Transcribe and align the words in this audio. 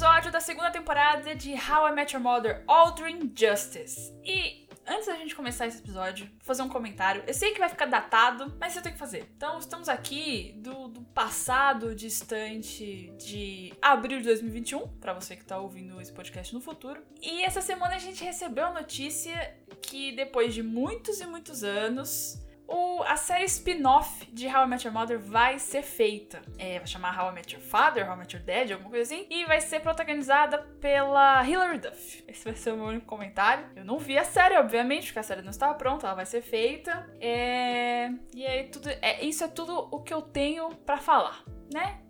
episódio 0.00 0.32
da 0.32 0.40
segunda 0.40 0.70
temporada 0.70 1.34
de 1.34 1.52
How 1.52 1.88
I 1.88 1.92
Met 1.92 2.14
Your 2.14 2.22
Mother 2.22 2.64
Aldrin 2.66 3.30
Justice. 3.36 4.10
E 4.24 4.66
antes 4.86 5.08
da 5.08 5.14
gente 5.14 5.34
começar 5.34 5.66
esse 5.66 5.76
episódio, 5.76 6.24
vou 6.24 6.38
fazer 6.40 6.62
um 6.62 6.70
comentário. 6.70 7.22
Eu 7.26 7.34
sei 7.34 7.52
que 7.52 7.58
vai 7.58 7.68
ficar 7.68 7.84
datado, 7.84 8.50
mas 8.58 8.74
eu 8.74 8.80
tenho 8.80 8.94
que 8.94 8.98
fazer. 8.98 9.30
Então, 9.36 9.58
estamos 9.58 9.90
aqui 9.90 10.54
do, 10.56 10.88
do 10.88 11.02
passado 11.02 11.94
distante 11.94 13.12
de 13.18 13.74
abril 13.82 14.20
de 14.20 14.24
2021, 14.24 14.88
para 14.88 15.12
você 15.12 15.36
que 15.36 15.44
tá 15.44 15.58
ouvindo 15.58 16.00
esse 16.00 16.12
podcast 16.12 16.54
no 16.54 16.62
futuro. 16.62 17.02
E 17.20 17.44
essa 17.44 17.60
semana 17.60 17.96
a 17.96 17.98
gente 17.98 18.24
recebeu 18.24 18.68
a 18.68 18.72
notícia 18.72 19.54
que 19.82 20.12
depois 20.12 20.54
de 20.54 20.62
muitos 20.62 21.20
e 21.20 21.26
muitos 21.26 21.62
anos, 21.62 22.39
o, 22.70 23.02
a 23.02 23.16
série 23.16 23.44
spin-off 23.44 24.24
de 24.32 24.46
How 24.46 24.64
I 24.64 24.68
Met 24.68 24.86
Your 24.86 24.94
Mother 24.94 25.18
vai 25.18 25.58
ser 25.58 25.82
feita. 25.82 26.40
É, 26.56 26.78
vai 26.78 26.86
chamar 26.86 27.18
How 27.18 27.30
I 27.30 27.34
Met 27.34 27.54
Your 27.54 27.62
Father, 27.62 28.08
How 28.08 28.14
I 28.14 28.18
Met 28.18 28.36
Your 28.36 28.44
Dad, 28.44 28.72
alguma 28.72 28.90
coisa 28.90 29.12
assim. 29.12 29.26
E 29.28 29.44
vai 29.44 29.60
ser 29.60 29.80
protagonizada 29.80 30.58
pela 30.80 31.44
Hilary 31.44 31.78
Duff. 31.78 32.24
Esse 32.28 32.44
vai 32.44 32.54
ser 32.54 32.72
o 32.72 32.76
meu 32.76 32.86
único 32.86 33.06
comentário. 33.06 33.66
Eu 33.74 33.84
não 33.84 33.98
vi 33.98 34.16
a 34.16 34.24
série, 34.24 34.56
obviamente, 34.56 35.06
porque 35.06 35.18
a 35.18 35.24
série 35.24 35.42
não 35.42 35.50
estava 35.50 35.74
pronta, 35.74 36.06
ela 36.06 36.14
vai 36.14 36.26
ser 36.26 36.42
feita. 36.42 37.12
É... 37.20 38.10
E 38.34 38.46
aí, 38.46 38.68
tudo... 38.68 38.88
É, 38.88 39.24
isso 39.24 39.42
é 39.42 39.48
tudo 39.48 39.88
o 39.90 40.00
que 40.02 40.14
eu 40.14 40.22
tenho 40.22 40.70
para 40.76 40.98
falar, 40.98 41.44
né? 41.72 42.00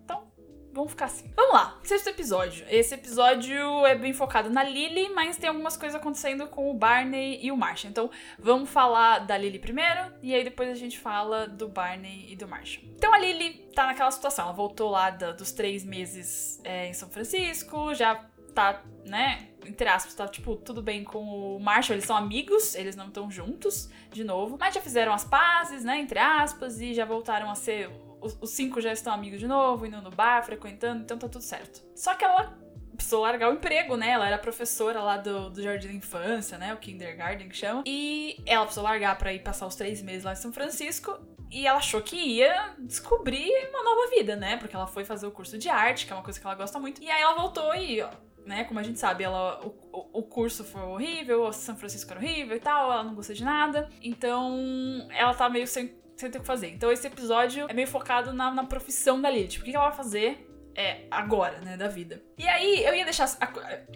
Vamos 0.73 0.91
ficar 0.91 1.05
assim. 1.05 1.29
Vamos 1.35 1.53
lá, 1.53 1.77
sexto 1.83 2.07
episódio. 2.07 2.65
Esse 2.69 2.95
episódio 2.95 3.85
é 3.85 3.93
bem 3.93 4.13
focado 4.13 4.49
na 4.49 4.63
Lily, 4.63 5.09
mas 5.09 5.35
tem 5.35 5.49
algumas 5.49 5.75
coisas 5.75 5.99
acontecendo 5.99 6.47
com 6.47 6.71
o 6.71 6.73
Barney 6.73 7.39
e 7.41 7.51
o 7.51 7.57
Marshall. 7.57 7.91
Então, 7.91 8.09
vamos 8.39 8.69
falar 8.69 9.19
da 9.19 9.37
Lily 9.37 9.59
primeiro, 9.59 10.13
e 10.21 10.33
aí 10.33 10.43
depois 10.43 10.69
a 10.69 10.75
gente 10.75 10.97
fala 10.97 11.45
do 11.45 11.67
Barney 11.67 12.27
e 12.29 12.35
do 12.37 12.47
Marshall. 12.47 12.85
Então, 12.95 13.13
a 13.13 13.19
Lily 13.19 13.69
tá 13.75 13.85
naquela 13.85 14.11
situação. 14.11 14.45
Ela 14.45 14.53
voltou 14.53 14.89
lá 14.89 15.09
da, 15.09 15.33
dos 15.33 15.51
três 15.51 15.83
meses 15.83 16.61
é, 16.63 16.87
em 16.87 16.93
São 16.93 17.09
Francisco, 17.09 17.93
já 17.93 18.25
tá, 18.53 18.81
né, 19.05 19.49
entre 19.65 19.87
aspas, 19.87 20.13
tá, 20.13 20.27
tipo, 20.27 20.55
tudo 20.55 20.81
bem 20.81 21.03
com 21.03 21.55
o 21.55 21.59
Marshall, 21.59 21.95
eles 21.95 22.05
são 22.05 22.15
amigos, 22.15 22.75
eles 22.75 22.95
não 22.95 23.07
estão 23.07 23.29
juntos 23.31 23.89
de 24.11 24.23
novo, 24.23 24.57
mas 24.59 24.73
já 24.73 24.81
fizeram 24.81 25.13
as 25.13 25.23
pazes, 25.23 25.83
né, 25.83 25.99
entre 25.99 26.19
aspas, 26.19 26.81
e 26.81 26.93
já 26.93 27.05
voltaram 27.05 27.49
a 27.49 27.55
ser 27.55 27.89
os, 28.21 28.49
cinco 28.49 28.79
já 28.79 28.93
estão 28.93 29.13
amigos 29.13 29.39
de 29.39 29.47
novo, 29.47 29.85
indo 29.85 30.01
no 30.01 30.11
bar, 30.11 30.43
frequentando, 30.43 31.01
então 31.01 31.17
tá 31.17 31.27
tudo 31.27 31.43
certo. 31.43 31.83
Só 31.95 32.15
que 32.15 32.23
ela 32.23 32.57
precisou 32.95 33.21
largar 33.21 33.49
o 33.49 33.53
emprego, 33.53 33.97
né? 33.97 34.11
Ela 34.11 34.27
era 34.27 34.37
professora 34.37 35.01
lá 35.01 35.17
do, 35.17 35.49
do 35.49 35.61
Jardim 35.61 35.87
da 35.87 35.93
Infância, 35.93 36.57
né? 36.57 36.73
O 36.73 36.77
Kindergarten 36.77 37.49
que 37.49 37.55
chama. 37.55 37.83
E 37.85 38.41
ela 38.45 38.63
precisou 38.63 38.83
largar 38.83 39.17
para 39.17 39.33
ir 39.33 39.39
passar 39.39 39.65
os 39.65 39.75
três 39.75 40.01
meses 40.01 40.23
lá 40.23 40.33
em 40.33 40.35
São 40.35 40.53
Francisco. 40.53 41.19
E 41.49 41.67
ela 41.67 41.79
achou 41.79 42.01
que 42.01 42.15
ia 42.15 42.75
descobrir 42.79 43.51
uma 43.69 43.83
nova 43.83 44.09
vida, 44.15 44.35
né? 44.35 44.55
Porque 44.57 44.75
ela 44.75 44.87
foi 44.87 45.03
fazer 45.03 45.27
o 45.27 45.31
curso 45.31 45.57
de 45.57 45.67
arte, 45.67 46.05
que 46.05 46.13
é 46.13 46.15
uma 46.15 46.23
coisa 46.23 46.39
que 46.39 46.45
ela 46.45 46.55
gosta 46.55 46.79
muito. 46.79 47.01
E 47.03 47.09
aí 47.09 47.21
ela 47.21 47.35
voltou 47.35 47.75
e, 47.75 48.01
ó, 48.01 48.09
né? 48.45 48.63
Como 48.63 48.79
a 48.79 48.83
gente 48.83 48.99
sabe, 48.99 49.23
ela, 49.23 49.59
o, 49.65 50.19
o 50.19 50.23
curso 50.23 50.63
foi 50.63 50.81
horrível, 50.81 51.51
São 51.51 51.75
Francisco 51.75 52.11
era 52.11 52.19
horrível 52.19 52.55
e 52.55 52.59
tal, 52.59 52.91
ela 52.91 53.03
não 53.03 53.15
gostou 53.15 53.35
de 53.35 53.43
nada. 53.43 53.89
Então, 54.01 55.07
ela 55.11 55.33
tá 55.33 55.49
meio 55.49 55.67
sem 55.67 56.00
ter 56.29 56.37
o 56.37 56.41
que 56.41 56.47
fazer. 56.47 56.69
Então 56.69 56.91
esse 56.91 57.07
episódio 57.07 57.65
é 57.69 57.73
meio 57.73 57.87
focado 57.87 58.33
na, 58.33 58.51
na 58.51 58.63
profissão 58.65 59.21
da 59.21 59.29
Lilith. 59.29 59.49
Tipo, 59.49 59.63
o 59.63 59.69
que 59.69 59.75
ela 59.75 59.87
vai 59.89 59.97
fazer 59.97 60.47
é, 60.75 61.05
agora, 61.09 61.59
né, 61.59 61.75
da 61.75 61.87
vida. 61.87 62.23
E 62.37 62.47
aí, 62.47 62.83
eu 62.83 62.93
ia 62.93 63.03
deixar 63.03 63.25
as, 63.25 63.41
a, 63.41 63.51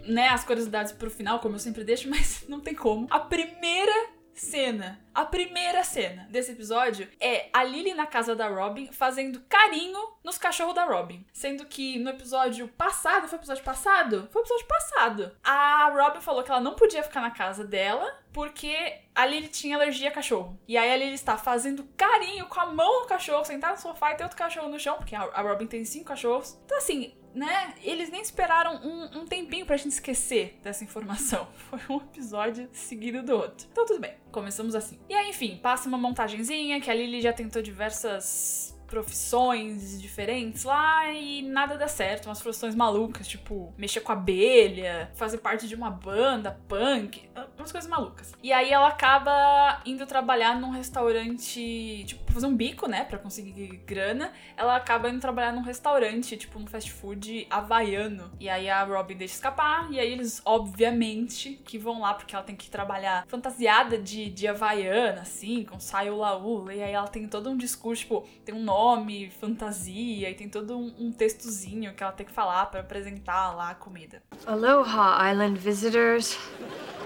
né, 0.06 0.28
as 0.30 0.44
curiosidades 0.44 0.92
pro 0.92 1.10
final, 1.10 1.40
como 1.40 1.56
eu 1.56 1.60
sempre 1.60 1.84
deixo, 1.84 2.08
mas 2.10 2.46
não 2.48 2.60
tem 2.60 2.76
como. 2.76 3.08
A 3.10 3.20
primeira 3.20 4.10
cena, 4.36 5.02
a 5.14 5.26
primeira 5.26 5.84
cena 5.84 6.28
desse 6.30 6.52
episódio 6.52 7.08
é 7.20 7.50
a 7.54 7.64
Lily 7.64 7.94
na 7.94 8.06
casa 8.06 8.36
da 8.36 8.48
Robin 8.48 8.92
fazendo 8.92 9.42
carinho 9.48 10.00
nos 10.24 10.38
cachorros 10.38 10.76
da 10.76 10.84
Robin. 10.84 11.26
Sendo 11.32 11.66
que 11.66 11.98
no 12.00 12.10
episódio 12.10 12.68
passado, 12.68 13.28
foi 13.28 13.38
episódio 13.38 13.64
passado? 13.64 14.28
Foi 14.32 14.42
episódio 14.42 14.68
passado. 14.68 15.32
A 15.44 15.90
Robin 15.90 16.22
falou 16.22 16.44
que 16.44 16.52
ela 16.52 16.60
não 16.60 16.76
podia 16.76 17.02
ficar 17.02 17.22
na 17.22 17.32
casa 17.32 17.64
dela 17.64 18.20
porque 18.34 18.76
a 19.16 19.26
Lily 19.26 19.48
tinha 19.48 19.78
alergia 19.78 20.10
a 20.10 20.12
cachorro. 20.12 20.60
E 20.68 20.78
aí 20.78 20.92
a 20.92 20.98
Lily 20.98 21.14
está 21.14 21.38
fazendo 21.38 21.88
carinho 21.96 22.46
com 22.48 22.60
a 22.60 22.66
mão 22.66 23.02
no 23.02 23.08
cachorro, 23.08 23.46
sentada 23.46 23.76
no 23.76 23.82
sofá 23.82 24.12
e 24.12 24.16
tem 24.16 24.26
outro 24.26 24.38
cachorro 24.38 24.68
no 24.68 24.78
chão, 24.78 24.98
porque 24.98 25.16
a 25.16 25.42
Robin 25.42 25.66
tem 25.66 25.86
cinco 25.86 26.06
cachorros. 26.06 26.60
Então, 26.66 26.78
assim, 26.78 27.16
né, 27.36 27.76
eles 27.84 28.10
nem 28.10 28.22
esperaram 28.22 28.78
um, 28.78 29.20
um 29.20 29.26
tempinho 29.26 29.66
pra 29.66 29.76
gente 29.76 29.92
esquecer 29.92 30.58
dessa 30.64 30.84
informação. 30.84 31.48
Foi 31.70 31.80
um 31.90 31.98
episódio 31.98 32.70
seguido 32.72 33.22
do 33.22 33.36
outro. 33.36 33.68
Então, 33.72 33.86
tudo 33.86 34.00
bem, 34.00 34.14
começamos 34.32 34.74
assim. 34.74 34.98
E 35.10 35.14
aí, 35.14 35.30
enfim, 35.30 35.60
passa 35.62 35.88
uma 35.90 35.98
montagenzinha 35.98 36.80
que 36.80 36.90
a 36.90 36.94
Lily 36.94 37.22
já 37.22 37.34
tentou 37.34 37.62
diversas 37.62 38.76
profissões 38.88 40.00
diferentes 40.02 40.64
lá 40.64 41.12
e 41.12 41.42
nada 41.42 41.78
dá 41.78 41.88
certo. 41.88 42.28
Umas 42.28 42.42
profissões 42.42 42.76
malucas, 42.76 43.28
tipo 43.28 43.74
mexer 43.78 44.00
com 44.00 44.12
abelha, 44.12 45.12
fazer 45.16 45.40
parte 45.40 45.68
de 45.68 45.76
uma 45.76 45.90
banda, 45.90 46.58
punk, 46.68 47.28
umas 47.58 47.72
coisas 47.72 47.90
malucas. 47.90 48.34
E 48.42 48.54
aí 48.54 48.72
ela 48.72 48.88
acaba 48.88 49.82
indo 49.86 50.06
trabalhar 50.06 50.60
num 50.60 50.70
restaurante, 50.70 52.06
tipo, 52.06 52.25
fazer 52.36 52.48
um 52.48 52.56
bico, 52.56 52.88
né, 52.88 53.04
para 53.04 53.18
conseguir 53.18 53.82
grana. 53.86 54.32
Ela 54.56 54.76
acaba 54.76 55.10
indo 55.10 55.20
trabalhar 55.20 55.52
num 55.52 55.62
restaurante, 55.62 56.38
tipo, 56.38 56.60
num 56.60 56.68
fast 56.68 56.92
food 56.92 57.48
havaiano. 57.50 58.32
E 58.40 58.50
aí 58.50 58.70
a 58.70 58.84
Robin 58.84 59.16
deixa 59.16 59.36
escapar, 59.36 59.92
e 59.92 60.00
aí 60.00 60.12
eles, 60.12 60.42
obviamente, 60.46 61.60
que 61.66 61.78
vão 61.78 62.02
lá 62.02 62.14
porque 62.14 62.36
ela 62.36 62.44
tem 62.44 62.56
que 62.56 62.70
trabalhar 62.70 63.26
fantasiada 63.28 63.98
de, 63.98 64.30
de 64.30 64.48
havaiana, 64.48 65.22
assim, 65.22 65.64
com 65.64 65.80
saio 65.80 66.18
laula. 66.18 66.74
E 66.74 66.84
aí 66.84 66.92
ela 66.92 67.08
tem 67.08 67.28
todo 67.28 67.50
um 67.50 67.58
discurso, 67.58 68.04
tipo, 68.04 68.28
tem 68.44 68.54
um 68.54 68.64
nome, 68.64 69.30
fantasia, 69.40 70.30
e 70.30 70.36
tem 70.36 70.50
todo 70.50 70.78
um, 70.78 70.94
um 71.00 71.12
textozinho 71.12 71.94
que 71.94 72.04
ela 72.04 72.12
tem 72.12 72.26
que 72.26 72.32
falar 72.32 72.66
para 72.68 72.82
apresentar 72.82 73.56
lá 73.56 73.72
a 73.72 73.76
comida. 73.76 74.22
Aloha, 74.46 75.32
island 75.32 75.58
visitors. 75.58 76.38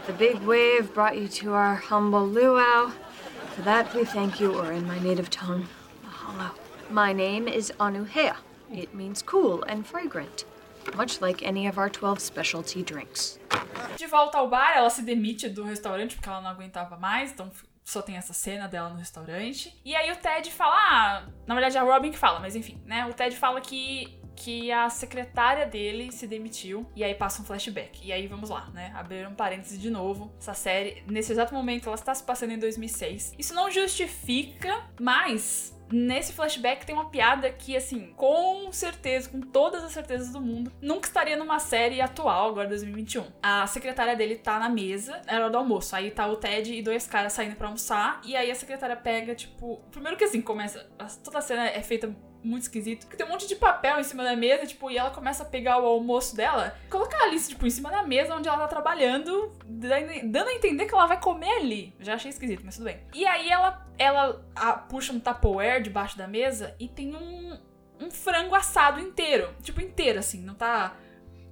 The 0.07 0.13
big 0.13 0.43
wave 0.43 0.91
brought 0.93 1.15
you 1.15 1.29
to 1.29 1.51
our 1.51 1.75
humble 1.75 2.25
luau. 2.25 2.91
For 3.59 3.65
that 3.65 3.93
we 3.93 4.05
thank 4.05 4.39
you, 4.39 4.57
or 4.57 4.71
in 4.71 4.87
my 4.87 4.99
native 4.99 5.29
tongue, 5.29 5.67
mahalo. 6.05 6.51
My 6.89 7.11
name 7.11 7.45
is 7.45 7.73
Anuhea. 7.77 8.37
It 8.71 8.95
means 8.95 9.21
cool 9.21 9.63
and 9.63 9.85
fragrant, 9.85 10.45
much 10.95 11.19
like 11.19 11.43
any 11.43 11.67
of 11.67 11.77
our 11.77 11.89
12 11.89 12.21
specialty 12.21 12.83
drinks. 12.83 13.37
De 13.97 14.07
volta 14.07 14.37
ao 14.37 14.47
bar, 14.47 14.77
ela 14.77 14.89
se 14.89 15.01
demite 15.01 15.49
do 15.49 15.65
restaurante 15.65 16.15
porque 16.15 16.29
ela 16.29 16.39
não 16.39 16.51
aguentava 16.51 16.95
mais, 16.95 17.33
então 17.33 17.51
só 17.83 18.01
tem 18.01 18.15
essa 18.15 18.31
cena 18.31 18.65
dela 18.65 18.91
no 18.91 18.95
restaurante. 18.95 19.77
E 19.83 19.93
aí 19.93 20.09
o 20.09 20.15
Ted 20.15 20.49
fala, 20.51 20.75
ah, 20.75 21.23
na 21.45 21.53
verdade 21.53 21.75
é 21.75 21.81
a 21.81 21.83
Robin 21.83 22.11
que 22.11 22.17
fala, 22.17 22.39
mas 22.39 22.55
enfim, 22.55 22.81
né? 22.85 23.07
O 23.07 23.13
Ted 23.13 23.35
fala 23.35 23.59
que 23.59 24.18
que 24.39 24.71
a 24.71 24.89
secretária 24.89 25.65
dele 25.65 26.11
se 26.11 26.25
demitiu 26.25 26.85
e 26.95 27.03
aí 27.03 27.13
passa 27.13 27.41
um 27.41 27.45
flashback. 27.45 27.99
E 28.05 28.11
aí 28.11 28.25
vamos 28.25 28.49
lá, 28.49 28.69
né? 28.73 28.91
Abrir 28.95 29.27
um 29.27 29.35
parênteses 29.35 29.79
de 29.79 29.89
novo. 29.89 30.31
Essa 30.39 30.53
série, 30.53 31.03
nesse 31.07 31.31
exato 31.31 31.53
momento, 31.53 31.87
ela 31.87 31.95
está 31.95 32.15
se 32.15 32.23
passando 32.23 32.51
em 32.51 32.57
2006. 32.57 33.35
Isso 33.37 33.53
não 33.53 33.69
justifica, 33.69 34.83
mas 34.99 35.77
nesse 35.91 36.33
flashback 36.33 36.85
tem 36.85 36.95
uma 36.95 37.09
piada 37.09 37.51
que, 37.51 37.75
assim, 37.75 38.13
com 38.15 38.71
certeza, 38.71 39.29
com 39.29 39.41
todas 39.41 39.83
as 39.83 39.91
certezas 39.91 40.31
do 40.31 40.39
mundo, 40.39 40.71
nunca 40.81 41.07
estaria 41.07 41.35
numa 41.35 41.59
série 41.59 41.99
atual, 41.99 42.49
agora 42.49 42.67
2021. 42.69 43.25
A 43.41 43.65
secretária 43.67 44.15
dele 44.15 44.35
tá 44.35 44.59
na 44.59 44.69
mesa, 44.69 45.21
era 45.27 45.43
hora 45.43 45.51
do 45.51 45.57
almoço. 45.57 45.95
Aí 45.95 46.11
tá 46.11 46.27
o 46.27 46.37
Ted 46.37 46.73
e 46.73 46.81
dois 46.81 47.07
caras 47.07 47.33
saindo 47.33 47.55
pra 47.55 47.67
almoçar. 47.67 48.21
E 48.23 48.35
aí 48.35 48.49
a 48.49 48.55
secretária 48.55 48.95
pega, 48.95 49.35
tipo. 49.35 49.81
Primeiro 49.91 50.17
que 50.17 50.23
assim, 50.23 50.41
começa. 50.41 50.79
Toda 51.23 51.39
a 51.39 51.41
cena 51.41 51.67
é 51.67 51.81
feita 51.81 52.15
muito 52.43 52.63
esquisito. 52.63 53.01
Porque 53.01 53.17
tem 53.17 53.25
um 53.25 53.29
monte 53.29 53.47
de 53.47 53.55
papel 53.55 53.99
em 53.99 54.03
cima 54.03 54.23
da 54.23 54.35
mesa, 54.35 54.65
tipo, 54.65 54.89
e 54.89 54.97
ela 54.97 55.09
começa 55.11 55.43
a 55.43 55.45
pegar 55.45 55.81
o 55.81 55.85
almoço 55.85 56.35
dela, 56.35 56.75
colocar 56.89 57.23
a 57.23 57.27
lista, 57.27 57.49
tipo, 57.49 57.65
em 57.65 57.69
cima 57.69 57.89
da 57.89 58.03
mesa 58.03 58.35
onde 58.35 58.47
ela 58.47 58.57
tá 58.59 58.67
trabalhando, 58.67 59.51
dando 59.65 60.47
a 60.47 60.53
entender 60.53 60.85
que 60.85 60.93
ela 60.93 61.05
vai 61.05 61.19
comer 61.19 61.57
ali. 61.57 61.93
Já 61.99 62.15
achei 62.15 62.29
esquisito, 62.29 62.61
mas 62.63 62.75
tudo 62.75 62.85
bem. 62.85 62.99
E 63.13 63.25
aí 63.25 63.49
ela, 63.49 63.85
ela 63.97 64.45
a, 64.55 64.73
puxa 64.73 65.13
um 65.13 65.19
Tupperware 65.19 65.81
debaixo 65.81 66.17
da 66.17 66.27
mesa 66.27 66.75
e 66.79 66.87
tem 66.87 67.15
um, 67.15 67.57
um 67.99 68.11
frango 68.11 68.55
assado 68.55 68.99
inteiro. 68.99 69.53
Tipo, 69.61 69.81
inteiro, 69.81 70.19
assim, 70.19 70.41
não 70.41 70.55
tá 70.55 70.95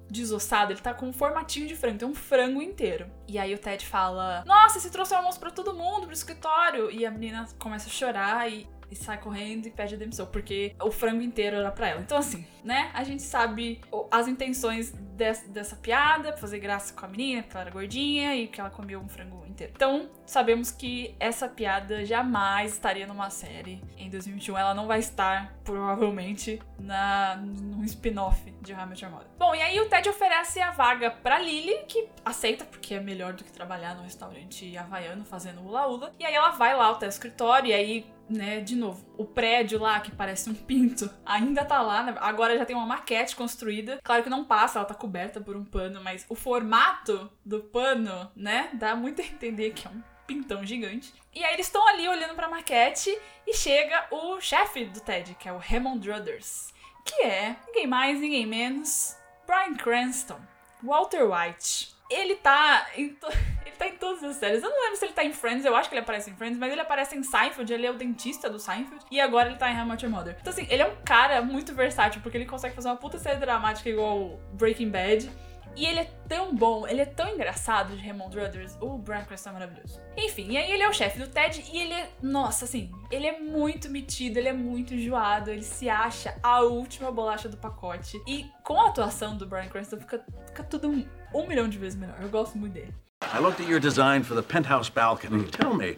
desossado, 0.09 0.71
ele 0.71 0.79
tá 0.79 0.94
com 0.94 1.07
um 1.07 1.13
formatinho 1.13 1.67
de 1.67 1.75
frango, 1.75 2.00
tem 2.00 2.07
um 2.07 2.15
frango 2.15 2.61
inteiro. 2.61 3.07
E 3.27 3.38
aí 3.38 3.53
o 3.53 3.57
Ted 3.57 3.85
fala: 3.85 4.44
Nossa, 4.45 4.79
você 4.79 4.89
trouxe 4.89 5.13
o 5.13 5.17
almoço 5.17 5.39
pra 5.39 5.51
todo 5.51 5.73
mundo, 5.73 6.06
pro 6.06 6.13
escritório. 6.13 6.89
E 6.89 7.06
a 7.06 7.11
menina 7.11 7.45
começa 7.59 7.88
a 7.88 7.91
chorar 7.91 8.50
e 8.50 8.67
e 8.89 8.95
sai 8.95 9.17
correndo 9.17 9.67
e 9.67 9.71
pede 9.71 9.95
a 9.95 9.97
demissão, 9.97 10.25
porque 10.25 10.75
o 10.81 10.91
frango 10.91 11.21
inteiro 11.21 11.57
era 11.57 11.71
pra 11.71 11.89
ela. 11.89 12.01
Então, 12.01 12.17
assim, 12.17 12.45
né? 12.63 12.91
A 12.93 13.03
gente 13.03 13.23
sabe 13.23 13.81
as 14.11 14.27
intenções 14.27 14.91
dessa, 14.91 15.47
dessa 15.47 15.75
piada, 15.75 16.35
fazer 16.37 16.59
graça 16.59 16.93
com 16.93 17.05
a 17.05 17.07
menina, 17.09 17.41
porque 17.43 17.55
ela 17.55 17.63
era 17.63 17.71
gordinha 17.71 18.35
e 18.35 18.47
que 18.47 18.59
ela 18.59 18.69
comeu 18.69 18.99
um 18.99 19.07
frango 19.07 19.45
inteiro. 19.47 19.73
Então, 19.75 20.09
sabemos 20.25 20.71
que 20.71 21.15
essa 21.19 21.47
piada 21.47 22.05
jamais 22.05 22.73
estaria 22.73 23.07
numa 23.07 23.29
série 23.29 23.81
em 23.97 24.09
2021. 24.09 24.57
Ela 24.57 24.73
não 24.73 24.87
vai 24.87 24.99
estar, 24.99 25.53
provavelmente, 25.63 26.61
na, 26.79 27.35
num 27.37 27.83
spin-off 27.83 28.53
de 28.61 28.71
Your 28.71 29.11
Mother. 29.11 29.27
Bom, 29.37 29.55
e 29.55 29.61
aí 29.61 29.79
o 29.79 29.89
Ted 29.89 30.07
oferece 30.09 30.59
a 30.59 30.71
vaga 30.71 31.09
pra 31.11 31.39
Lily, 31.39 31.85
que 31.87 32.07
aceita, 32.23 32.65
porque 32.65 32.93
é 32.93 32.99
melhor 32.99 33.33
do 33.33 33.43
que 33.43 33.51
trabalhar 33.51 33.95
no 33.95 34.03
restaurante 34.03 34.77
havaiano 34.77 35.25
fazendo 35.25 35.61
hula-hula. 35.61 36.13
E 36.19 36.25
aí 36.25 36.33
ela 36.33 36.51
vai 36.51 36.75
lá 36.75 36.91
até 36.91 37.05
o 37.05 37.09
escritório, 37.09 37.69
e 37.69 37.73
aí 37.73 38.16
né, 38.29 38.59
de 38.59 38.75
novo, 38.75 39.06
o 39.18 39.25
prédio 39.25 39.79
lá 39.79 40.00
que 40.00 40.12
parece 40.12 40.50
um 40.50 40.53
pinto 40.53 41.09
ainda 41.25 41.63
tá 41.65 41.81
lá, 41.81 42.03
né? 42.03 42.15
agora 42.19 42.57
já 42.57 42.65
tem 42.65 42.75
uma 42.75 42.85
maquete 42.85 43.35
construída. 43.35 44.00
Claro 44.03 44.24
que 44.24 44.29
não 44.29 44.44
passa, 44.44 44.79
ela 44.79 44.88
tá 44.88 44.94
coberta 44.94 45.39
por 45.41 45.56
um 45.56 45.63
pano, 45.63 46.01
mas 46.03 46.25
o 46.29 46.35
formato 46.35 47.29
do 47.45 47.62
pano, 47.62 48.31
né, 48.35 48.69
dá 48.74 48.95
muito 48.95 49.21
a 49.21 49.25
entender 49.25 49.71
que 49.71 49.88
é 49.88 49.91
um 49.91 50.01
pintão 50.25 50.65
gigante. 50.65 51.13
E 51.33 51.44
aí 51.44 51.53
eles 51.53 51.68
estão 51.68 51.88
ali 51.88 52.07
olhando 52.07 52.35
pra 52.35 52.50
maquete 52.50 53.15
e 53.45 53.53
chega 53.53 54.07
o 54.12 54.41
chefe 54.41 54.85
do 54.85 55.00
TED, 55.00 55.35
que 55.35 55.47
é 55.47 55.53
o 55.53 55.57
Raymond 55.57 56.00
Druthers, 56.00 56.73
que 57.06 57.23
é 57.23 57.56
ninguém 57.68 57.88
mais, 57.88 58.19
ninguém 58.19 58.45
menos, 58.45 59.15
Brian 59.45 59.75
Cranston, 59.75 60.39
Walter 60.83 61.23
White. 61.23 61.95
Ele 62.09 62.36
tá 62.36 62.88
em 62.95 63.09
to... 63.09 63.27
ele 63.65 63.75
tá 63.75 63.88
em 63.88 63.98
todas 63.98 64.24
as 64.24 64.36
séries. 64.38 64.63
Eu 64.63 64.69
não 64.69 64.81
lembro 64.81 64.98
se 64.98 65.06
ele 65.06 65.13
tá 65.13 65.24
em 65.24 65.33
Friends, 65.33 65.65
eu 65.65 65.75
acho 65.75 65.89
que 65.89 65.95
ele 65.95 66.01
aparece 66.01 66.30
em 66.30 66.36
Friends, 66.36 66.57
mas 66.57 66.71
ele 66.71 66.81
aparece 66.81 67.15
em 67.15 67.24
Seinfeld, 67.24 67.71
ele 67.71 67.86
é 67.86 67.92
o 67.92 67.95
dentista 67.95 68.50
do 68.50 68.59
Seinfeld, 68.59 69.06
e 69.12 69.19
agora 69.19 69.50
ele 69.50 69.57
tá 69.57 69.71
em 69.71 69.80
How 69.80 69.86
Much 69.86 70.04
Your 70.04 70.12
Mother. 70.12 70.38
Então 70.39 70.51
assim, 70.51 70.68
ele 70.69 70.81
é 70.81 70.88
um 70.88 70.95
cara 71.04 71.42
muito 71.42 71.74
versátil, 71.74 72.21
porque 72.21 72.38
ele 72.38 72.45
consegue 72.45 72.75
fazer 72.75 72.88
uma 72.88 72.98
puta 72.98 73.18
série 73.18 73.39
dramática 73.39 73.89
igual 73.89 74.39
Breaking 74.54 74.89
Bad 74.89 75.30
e 75.77 75.86
ele 75.86 76.00
é 76.00 76.09
tão 76.27 76.56
bom, 76.56 76.88
ele 76.88 77.01
é 77.01 77.06
tão 77.06 77.30
engraçado 77.30 77.95
de 77.95 78.01
Raymond 78.01 78.36
Brothers. 78.36 78.75
O 78.81 78.98
Brian 78.98 79.24
Cranston 79.24 79.51
é 79.51 79.54
maravilhoso. 79.54 80.01
Enfim, 80.18 80.51
e 80.51 80.57
aí 80.57 80.71
ele 80.71 80.81
é 80.81 80.89
o 80.89 80.94
chefe 80.94 81.19
do 81.19 81.27
Ted 81.27 81.63
e 81.71 81.77
ele 81.77 81.94
é, 81.94 82.09
nossa, 82.19 82.65
assim, 82.65 82.92
ele 83.12 83.27
é 83.27 83.39
muito 83.39 83.88
metido, 83.88 84.38
ele 84.38 84.48
é 84.48 84.54
muito 84.54 84.95
enjoado, 84.95 85.51
ele 85.51 85.62
se 85.62 85.88
acha 85.88 86.36
a 86.42 86.62
última 86.62 87.12
bolacha 87.12 87.48
do 87.48 87.57
pacote. 87.57 88.19
E 88.25 88.50
com 88.63 88.81
a 88.81 88.88
atuação 88.88 89.38
do 89.38 89.45
Brian 89.45 89.69
Cranston 89.69 90.00
fica, 90.00 90.25
fica 90.48 90.63
tudo 90.63 90.89
um, 91.33 91.47
milhão 91.47 91.68
de 91.68 91.77
vezes 91.77 91.97
melhor. 91.97 92.18
Eu 92.21 92.29
gosto 92.29 92.57
muito 92.57 92.74
dele. 92.74 92.94
I 93.24 93.39
looked 93.39 93.62
at 93.62 93.69
your 93.69 93.79
design 93.79 94.24
for 94.24 94.35
the 94.35 94.41
penthouse 94.41 94.89
balcony. 94.89 95.44
Tell 95.45 95.74
me, 95.74 95.97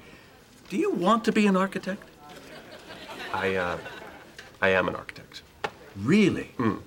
do 0.70 0.78
you 0.78 0.92
want 0.92 1.24
to 1.26 1.32
be 1.32 1.48
an 1.48 1.58
architect? 1.58 2.02
I, 3.34 3.58
uh, 3.58 3.78
I 4.62 4.70
am 4.70 4.88
an 4.88 4.96
architect. 4.96 5.44
Really? 5.96 6.52
Mm. 6.58 6.80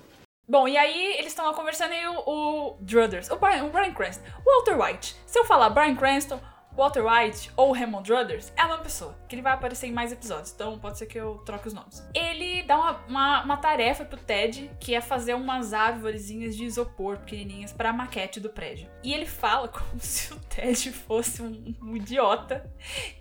Bom, 0.48 0.66
e 0.66 0.76
aí 0.76 1.14
eles 1.18 1.28
estão 1.28 1.46
lá 1.46 1.54
conversando 1.54 1.94
e 1.94 2.06
o, 2.06 2.18
o 2.26 2.76
Druthers, 2.80 3.30
o 3.30 3.36
Brian, 3.36 3.64
o 3.64 3.70
Brian 3.70 3.92
Cranston, 3.92 4.22
o 4.44 4.50
Walter 4.50 4.78
White. 4.78 5.16
Se 5.26 5.38
eu 5.38 5.44
falar 5.44 5.70
Brian 5.70 5.94
Cranston, 5.94 6.40
Walter 6.76 7.04
White 7.04 7.50
ou 7.56 7.72
Raymond 7.72 8.08
Druthers, 8.08 8.52
é 8.56 8.62
a 8.62 8.68
mesma 8.68 8.82
pessoa, 8.82 9.16
que 9.28 9.34
ele 9.34 9.42
vai 9.42 9.52
aparecer 9.52 9.86
em 9.86 9.92
mais 9.92 10.12
episódios, 10.12 10.52
então 10.52 10.78
pode 10.78 10.98
ser 10.98 11.06
que 11.06 11.18
eu 11.18 11.38
troque 11.44 11.68
os 11.68 11.74
nomes. 11.74 12.02
Ele 12.14 12.62
dá 12.62 12.76
uma, 12.76 12.92
uma, 13.06 13.44
uma 13.44 13.56
tarefa 13.56 14.04
pro 14.04 14.18
Ted, 14.18 14.70
que 14.80 14.94
é 14.94 15.00
fazer 15.00 15.34
umas 15.34 15.72
árvorezinhas 15.72 16.56
de 16.56 16.64
isopor 16.64 17.18
pequenininhas 17.18 17.72
pra 17.72 17.92
maquete 17.92 18.40
do 18.40 18.50
prédio. 18.50 18.88
E 19.02 19.12
ele 19.12 19.26
fala 19.26 19.68
como 19.68 19.98
se 19.98 20.32
o 20.32 20.38
Ted 20.40 20.92
fosse 20.92 21.42
um, 21.42 21.74
um 21.82 21.96
idiota 21.96 22.70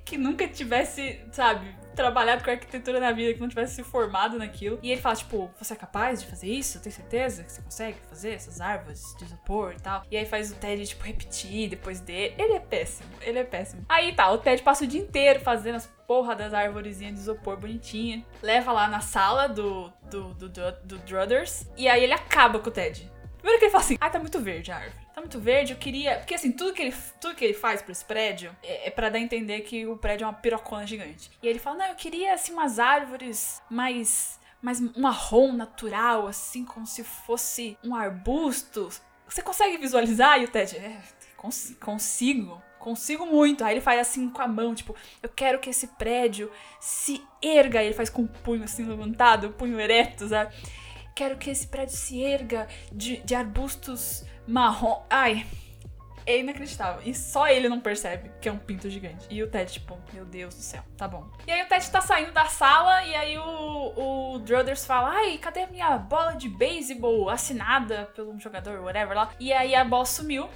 que 0.06 0.18
nunca 0.18 0.48
tivesse, 0.48 1.22
sabe, 1.32 1.76
trabalhado 1.96 2.44
com 2.44 2.52
arquitetura 2.52 3.00
na 3.00 3.12
vida, 3.12 3.34
que 3.34 3.40
não 3.40 3.50
tivesse 3.50 3.76
se 3.76 3.84
formado 3.84 4.38
naquilo. 4.38 4.80
E 4.82 4.92
ele 4.92 5.02
fala, 5.02 5.16
tipo, 5.16 5.52
você 5.58 5.74
é 5.74 5.76
capaz 5.76 6.22
de 6.22 6.28
fazer 6.28 6.48
isso? 6.48 6.80
Tem 6.80 6.92
certeza 6.92 7.44
que 7.44 7.52
você 7.52 7.62
consegue 7.62 7.98
fazer 8.10 8.32
essas 8.32 8.62
árvores 8.62 9.16
de 9.18 9.26
isopor 9.26 9.74
e 9.78 9.82
tal? 9.82 10.04
E 10.10 10.18
aí 10.18 10.26
faz 10.26 10.52
o 10.52 10.56
Ted, 10.56 10.86
tipo, 10.86 11.04
repetir 11.04 11.70
depois 11.70 12.00
dele. 12.00 12.36
Ele 12.38 12.54
é 12.54 12.60
péssimo, 12.60 13.10
ele 13.22 13.40
é 13.40 13.44
péssimo. 13.44 13.86
Aí 13.88 14.14
tá, 14.14 14.32
o 14.32 14.38
Ted 14.38 14.62
passa 14.62 14.84
o 14.84 14.88
dia 14.88 15.02
inteiro 15.02 15.40
fazendo 15.40 15.76
as 15.76 15.86
porra 16.12 16.36
das 16.36 16.54
árvorezinhas 16.54 17.14
de 17.14 17.22
isopor 17.22 17.56
bonitinha. 17.56 18.26
Leva 18.42 18.74
lá 18.74 18.88
na 18.88 19.00
sala 19.00 19.48
do, 19.48 19.92
do, 20.10 20.34
do, 20.34 20.50
do, 20.50 20.72
do 20.84 20.98
Druthers. 21.00 21.66
E 21.78 21.88
aí 21.88 22.04
ele 22.04 22.14
acaba 22.14 22.60
com 22.60 22.70
o 22.70 22.72
Ted. 22.72 23.10
Primeiro 23.38 23.60
que 23.60 23.66
ele 23.66 23.72
fala 23.72 23.84
assim, 23.84 23.98
ah, 24.00 24.10
tá 24.10 24.20
muito 24.20 24.40
verde 24.40 24.72
a 24.72 24.76
árvore. 24.76 25.01
Tá 25.14 25.20
muito 25.20 25.40
verde, 25.40 25.74
eu 25.74 25.78
queria. 25.78 26.18
Porque 26.18 26.34
assim, 26.34 26.52
tudo 26.52 26.74
que 26.74 26.82
ele, 26.82 26.96
tudo 27.20 27.36
que 27.36 27.44
ele 27.44 27.54
faz 27.54 27.82
pra 27.82 27.92
esse 27.92 28.06
prédio 28.06 28.56
é, 28.64 28.88
é 28.88 28.90
para 28.90 29.10
dar 29.10 29.18
a 29.18 29.22
entender 29.22 29.62
que 29.62 29.86
o 29.86 29.98
prédio 29.98 30.24
é 30.24 30.28
uma 30.28 30.34
pirocona 30.34 30.88
gigante. 30.88 31.30
E 31.44 31.48
ele 31.48 31.60
fala, 31.60 31.78
não, 31.78 31.86
eu 31.88 31.96
queria 31.96 32.34
assim 32.34 32.54
umas 32.54 32.80
árvores 32.80 33.62
mais. 33.70 34.40
mais 34.62 34.80
um 34.80 35.02
marrom 35.02 35.52
natural, 35.52 36.28
assim, 36.28 36.64
como 36.64 36.88
se 36.88 37.04
fosse 37.04 37.78
um 37.84 37.94
arbusto. 37.94 38.90
Você 39.28 39.42
consegue 39.42 39.78
visualizar? 39.78 40.40
E 40.40 40.46
o 40.46 40.48
Ted, 40.48 40.78
é, 40.78 41.02
cons 41.36 41.76
consigo. 41.80 42.62
Consigo 42.80 43.26
muito. 43.26 43.64
Aí 43.64 43.74
ele 43.74 43.82
faz 43.82 44.00
assim 44.00 44.30
com 44.30 44.42
a 44.42 44.48
mão, 44.48 44.74
tipo, 44.74 44.96
eu 45.22 45.30
quero 45.30 45.60
que 45.60 45.70
esse 45.70 45.88
prédio 45.88 46.50
se 46.80 47.22
erga. 47.42 47.84
Ele 47.84 47.94
faz 47.94 48.10
com 48.10 48.24
o 48.24 48.28
punho 48.28 48.64
assim 48.64 48.86
levantado, 48.86 49.48
o 49.48 49.54
punho 49.54 49.80
ereto, 49.80 50.28
sabe? 50.30 50.56
Quero 51.14 51.38
que 51.38 51.50
esse 51.50 51.68
prédio 51.68 51.96
se 51.96 52.24
erga 52.24 52.68
de, 52.92 53.18
de 53.18 53.36
arbustos 53.36 54.24
marrom. 54.52 55.02
Ai, 55.10 55.46
é 56.26 56.40
inacreditável. 56.40 57.02
E 57.06 57.14
só 57.14 57.48
ele 57.48 57.70
não 57.70 57.80
percebe 57.80 58.32
que 58.40 58.50
é 58.50 58.52
um 58.52 58.58
pinto 58.58 58.90
gigante. 58.90 59.26
E 59.30 59.42
o 59.42 59.50
Ted, 59.50 59.72
tipo, 59.72 59.98
meu 60.14 60.26
Deus 60.26 60.54
do 60.54 60.62
céu, 60.62 60.84
tá 60.98 61.08
bom. 61.08 61.30
E 61.48 61.52
aí 61.52 61.64
o 61.64 61.68
Ted 61.68 61.90
tá 61.90 62.02
saindo 62.02 62.32
da 62.32 62.46
sala 62.46 63.04
e 63.06 63.16
aí 63.16 63.38
o, 63.38 64.34
o 64.34 64.40
Druthers 64.40 64.86
fala: 64.86 65.10
Ai, 65.10 65.38
cadê 65.38 65.62
a 65.62 65.68
minha 65.68 65.98
bola 65.98 66.34
de 66.34 66.50
beisebol 66.50 67.30
assinada 67.30 68.10
pelo 68.16 68.38
jogador, 68.40 68.82
whatever 68.82 69.16
lá? 69.16 69.32
E 69.40 69.52
aí 69.54 69.74
a 69.74 69.84
bola 69.84 70.06
sumiu. 70.06 70.50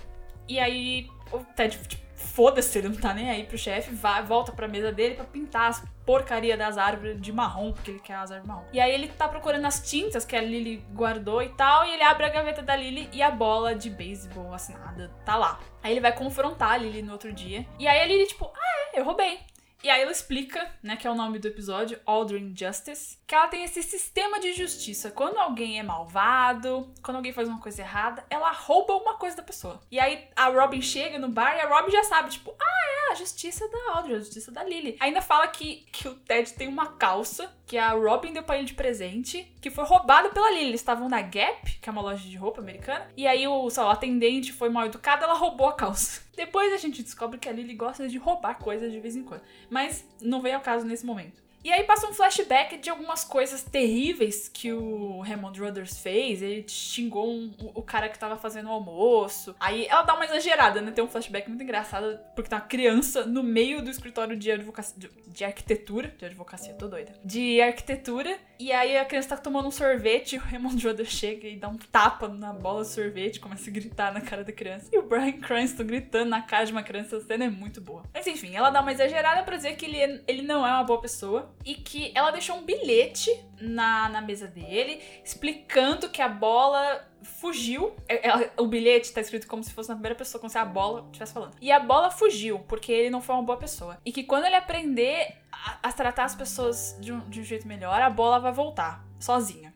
E 0.48 0.60
aí 0.60 1.10
o 1.32 1.40
Ted, 1.40 1.80
tipo, 1.88 2.05
foda-se, 2.25 2.77
ele 2.77 2.89
não 2.89 2.95
tá 2.95 3.13
nem 3.13 3.30
aí 3.30 3.44
pro 3.44 3.57
chefe, 3.57 3.94
vai, 3.94 4.24
volta 4.24 4.51
pra 4.51 4.68
mesa 4.68 4.92
dele 4.92 5.16
para 5.16 5.25
pintar 5.25 5.69
as 5.69 5.83
porcaria 6.06 6.56
das 6.56 6.77
árvores 6.77 7.19
de 7.19 7.33
marrom, 7.33 7.72
porque 7.72 7.92
ele 7.92 8.00
quer 8.00 8.16
as 8.16 8.31
árvores 8.31 8.48
marrom. 8.48 8.66
E 8.72 8.80
aí 8.80 8.94
ele 8.94 9.07
tá 9.07 9.27
procurando 9.27 9.66
as 9.66 9.81
tintas 9.81 10.24
que 10.24 10.36
a 10.36 10.42
Lily 10.42 10.86
guardou 10.94 11.42
e 11.42 11.50
tal, 11.50 11.86
e 11.86 11.94
ele 11.94 12.04
abre 12.04 12.25
a 12.25 12.30
gaveta 12.30 12.62
da 12.62 12.75
Lily 12.75 13.10
e 13.12 13.22
a 13.22 13.31
bola 13.31 13.74
de 13.74 13.89
beisebol 13.89 14.54
assinada 14.54 15.12
tá 15.25 15.36
lá. 15.36 15.60
Aí 15.81 15.92
ele 15.92 16.01
vai 16.01 16.13
confrontar 16.13 16.74
a 16.74 16.77
Lily 16.77 17.01
no 17.01 17.13
outro 17.13 17.33
dia. 17.33 17.66
E 17.80 17.88
aí 17.88 18.00
a 18.00 18.06
Lily, 18.06 18.27
tipo, 18.27 18.45
ah, 18.45 18.92
é, 18.94 19.00
eu 19.00 19.04
roubei. 19.06 19.39
E 19.86 19.90
aí 19.92 20.02
ela 20.02 20.12
explica, 20.12 20.68
né, 20.82 20.96
que 20.96 21.06
é 21.06 21.12
o 21.12 21.14
nome 21.14 21.38
do 21.38 21.48
episódio, 21.48 22.00
Aldrin 22.08 22.56
Justice, 22.58 23.20
que 23.28 23.36
ela 23.36 23.48
tem 23.48 23.64
esse 23.64 23.84
sistema 23.84 24.40
de 24.40 24.52
justiça. 24.52 25.12
Quando 25.12 25.38
alguém 25.38 25.78
é 25.78 25.84
malvado, 25.84 26.92
quando 27.04 27.18
alguém 27.18 27.32
faz 27.32 27.48
uma 27.48 27.60
coisa 27.60 27.84
errada, 27.84 28.26
ela 28.28 28.52
rouba 28.52 28.96
uma 28.96 29.14
coisa 29.14 29.38
da 29.38 29.44
pessoa. 29.44 29.80
E 29.92 30.00
aí 30.00 30.28
a 30.36 30.48
Robin 30.48 30.82
chega 30.82 31.20
no 31.20 31.30
bar 31.30 31.56
e 31.56 31.62
a 31.62 31.70
Robin 31.70 31.92
já 31.92 32.04
sabe, 32.04 32.32
tipo, 32.32 32.52
ah, 32.60 33.10
é 33.10 33.12
a 33.12 33.16
justiça 33.16 33.70
da 33.70 33.94
Aldrin, 33.94 34.16
a 34.16 34.20
justiça 34.20 34.52
da 34.52 34.64
Lily. 34.64 34.98
Ainda 35.00 35.22
fala 35.22 35.48
que, 35.50 35.86
que 35.92 36.08
o 36.08 36.16
Ted 36.16 36.52
tem 36.54 36.68
uma 36.68 36.94
calça 36.94 37.56
que 37.68 37.78
a 37.78 37.92
Robin 37.92 38.34
deu 38.34 38.44
pra 38.44 38.58
ele 38.58 38.66
de 38.66 38.74
presente, 38.74 39.52
que 39.62 39.70
foi 39.70 39.86
roubada 39.86 40.30
pela 40.30 40.52
Lily. 40.52 40.70
Eles 40.70 40.82
estavam 40.82 41.10
na 41.10 41.22
Gap, 41.22 41.80
que 41.80 41.90
é 41.90 41.92
uma 41.92 42.02
loja 42.02 42.28
de 42.28 42.38
roupa 42.38 42.62
americana, 42.62 43.08
e 43.18 43.28
aí 43.28 43.48
o, 43.48 43.70
sei 43.70 43.84
lá, 43.84 43.90
o 43.90 43.92
atendente 43.92 44.54
foi 44.54 44.70
mal 44.70 44.86
educado, 44.86 45.24
ela 45.24 45.34
roubou 45.34 45.68
a 45.68 45.74
calça. 45.74 46.24
Depois 46.36 46.74
a 46.74 46.78
gente 46.78 47.02
descobre 47.02 47.40
que 47.40 47.48
a 47.48 47.52
Lily 47.52 47.76
gosta 47.76 48.08
de 48.08 48.18
roubar 48.18 48.60
coisas 48.60 48.92
de 48.92 49.00
vez 49.00 49.15
em 49.15 49.24
quando. 49.24 49.42
Mas 49.75 50.08
não 50.22 50.41
veio 50.41 50.55
ao 50.55 50.62
caso 50.62 50.86
nesse 50.86 51.05
momento. 51.05 51.44
E 51.65 51.74
aí 51.74 51.84
passa 51.84 52.05
um 52.07 52.13
flashback 52.13 52.77
de 52.77 52.91
algumas 52.91 53.24
coisas 53.24 53.63
terríveis 53.63 54.48
que 54.48 54.72
o 54.72 55.22
Raymond 55.22 55.60
Brothers 55.60 55.98
fez. 55.98 56.43
Ele 56.43 56.63
xingou 56.67 57.27
um, 57.27 57.51
o 57.74 57.81
cara 57.81 58.07
que 58.07 58.19
tava 58.19 58.38
fazendo 58.38 58.69
o 58.69 58.72
almoço. 58.72 59.55
Aí 59.60 59.88
ela 59.88 60.03
dá 60.03 60.13
uma 60.13 60.25
exagerada, 60.25 60.79
né? 60.79 60.91
Tem 60.91 61.03
um 61.03 61.07
flashback 61.07 61.50
muito 61.50 61.63
engraçado, 61.63 62.19
porque 62.36 62.51
tá 62.51 62.57
uma 62.57 62.62
criança 62.62 63.25
no 63.25 63.41
meio 63.41 63.81
do 63.81 63.89
escritório 63.89 64.38
de 64.38 64.51
advocacia. 64.51 64.93
De, 64.95 65.10
de 65.25 65.43
arquitetura. 65.43 66.13
De 66.15 66.25
advocacia, 66.25 66.72
tô 66.75 66.88
doida. 66.88 67.13
De 67.25 67.60
arquitetura. 67.60 68.38
E 68.60 68.72
aí 68.72 68.95
a 68.95 69.03
criança 69.03 69.29
tá 69.29 69.38
tomando 69.38 69.67
um 69.67 69.72
sorvete, 69.72 70.34
e 70.34 70.38
o 70.38 70.41
Raymond 70.41 70.79
Brothers 70.79 71.10
chega 71.10 71.48
e 71.48 71.57
dá 71.57 71.67
um 71.67 71.77
tapa 71.77 72.27
na 72.27 72.53
bola 72.53 72.84
de 72.84 72.89
sorvete, 72.89 73.39
começa 73.39 73.69
a 73.69 73.74
gritar 73.74 74.13
na 74.13 74.22
cara 74.22 74.43
da 74.43 74.53
criança. 74.53 74.88
E 74.93 74.98
o 74.98 75.01
Brian 75.01 75.34
Cranston 75.34 75.84
gritando 75.84 76.29
na 76.29 76.41
cara 76.43 76.63
de 76.63 76.72
uma 76.72 76.84
criança, 76.84 77.17
a 77.17 77.22
cena 77.22 77.45
é 77.45 77.50
muito 77.50 77.81
boa. 77.81 78.03
Mas 78.13 78.27
enfim, 78.27 78.55
ela 78.55 78.69
dá 78.69 78.81
uma 78.81 78.93
exagerada 78.93 79.43
pra 79.43 79.57
dizer 79.57 79.75
que 79.75 79.86
ele, 79.86 79.98
é, 79.98 80.22
ele 80.27 80.43
não 80.43 80.65
é 80.65 80.72
uma 80.72 80.84
boa 80.84 81.01
pessoa 81.01 81.55
e 81.64 81.76
que 81.76 82.12
ela 82.16 82.32
deixou 82.32 82.58
um 82.58 82.64
bilhete 82.64 83.30
na, 83.60 84.10
na 84.10 84.22
mesa 84.22 84.48
dele 84.48 85.02
explicando 85.24 86.10
que 86.10 86.22
a 86.22 86.28
bola 86.28 87.08
fugiu. 87.24 87.96
Ela, 88.08 88.44
é, 88.44 88.46
é, 88.46 88.54
o 88.58 88.68
bilhete 88.68 89.12
tá 89.12 89.22
escrito 89.22 89.48
como 89.48 89.64
se 89.64 89.74
fosse 89.74 89.90
na 89.90 89.96
primeira 89.96 90.16
pessoa, 90.16 90.40
como 90.40 90.50
se 90.50 90.58
a 90.58 90.66
bola 90.66 91.06
estivesse 91.06 91.34
falando. 91.34 91.56
E 91.62 91.72
a 91.72 91.80
bola 91.80 92.12
fugiu, 92.12 92.60
porque 92.60 92.92
ele 92.92 93.10
não 93.10 93.22
foi 93.22 93.36
uma 93.36 93.44
boa 93.44 93.58
pessoa. 93.58 93.98
E 94.06 94.12
que 94.12 94.24
quando 94.24 94.46
ele 94.46 94.56
aprender 94.56 95.36
a, 95.52 95.80
a 95.84 95.92
tratar 95.92 96.26
as 96.26 96.36
pessoas 96.36 96.96
de 97.00 97.12
um, 97.12 97.20
de 97.30 97.42
um 97.42 97.44
jeito 97.44 97.68
melhor, 97.68 98.02
a 98.02 98.10
bola 98.10 98.40
vai 98.40 98.52
voltar, 98.52 99.04
sozinha. 99.20 99.74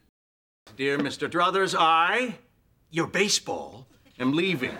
Dear 0.76 1.00
Mr. 1.00 1.28
Druthers, 1.28 1.74
I, 1.74 2.36
your 2.92 3.08
baseball, 3.08 3.88
am 4.20 4.34
leaving. 4.34 4.78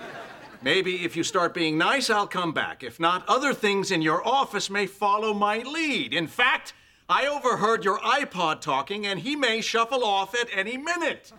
Maybe 0.62 1.06
if 1.06 1.16
you 1.16 1.24
start 1.24 1.54
being 1.54 1.78
nice, 1.78 2.10
I'll 2.10 2.28
come 2.28 2.52
back. 2.52 2.84
If 2.84 3.00
not, 3.00 3.24
other 3.28 3.54
things 3.54 3.92
in 3.92 4.02
your 4.02 4.26
office 4.28 4.70
may 4.70 4.88
follow 4.88 5.34
my 5.34 5.60
lead. 5.60 6.14
In 6.14 6.28
fact, 6.28 6.74
I 7.12 7.28
overheard 7.28 7.84
your 7.84 7.98
iPod 8.02 8.62
talking 8.62 9.08
and 9.08 9.18
he 9.18 9.36
may 9.36 9.64
shuffle 9.64 10.04
off 10.04 10.36
at 10.36 10.56
any 10.56 10.78
minute. 10.78 11.34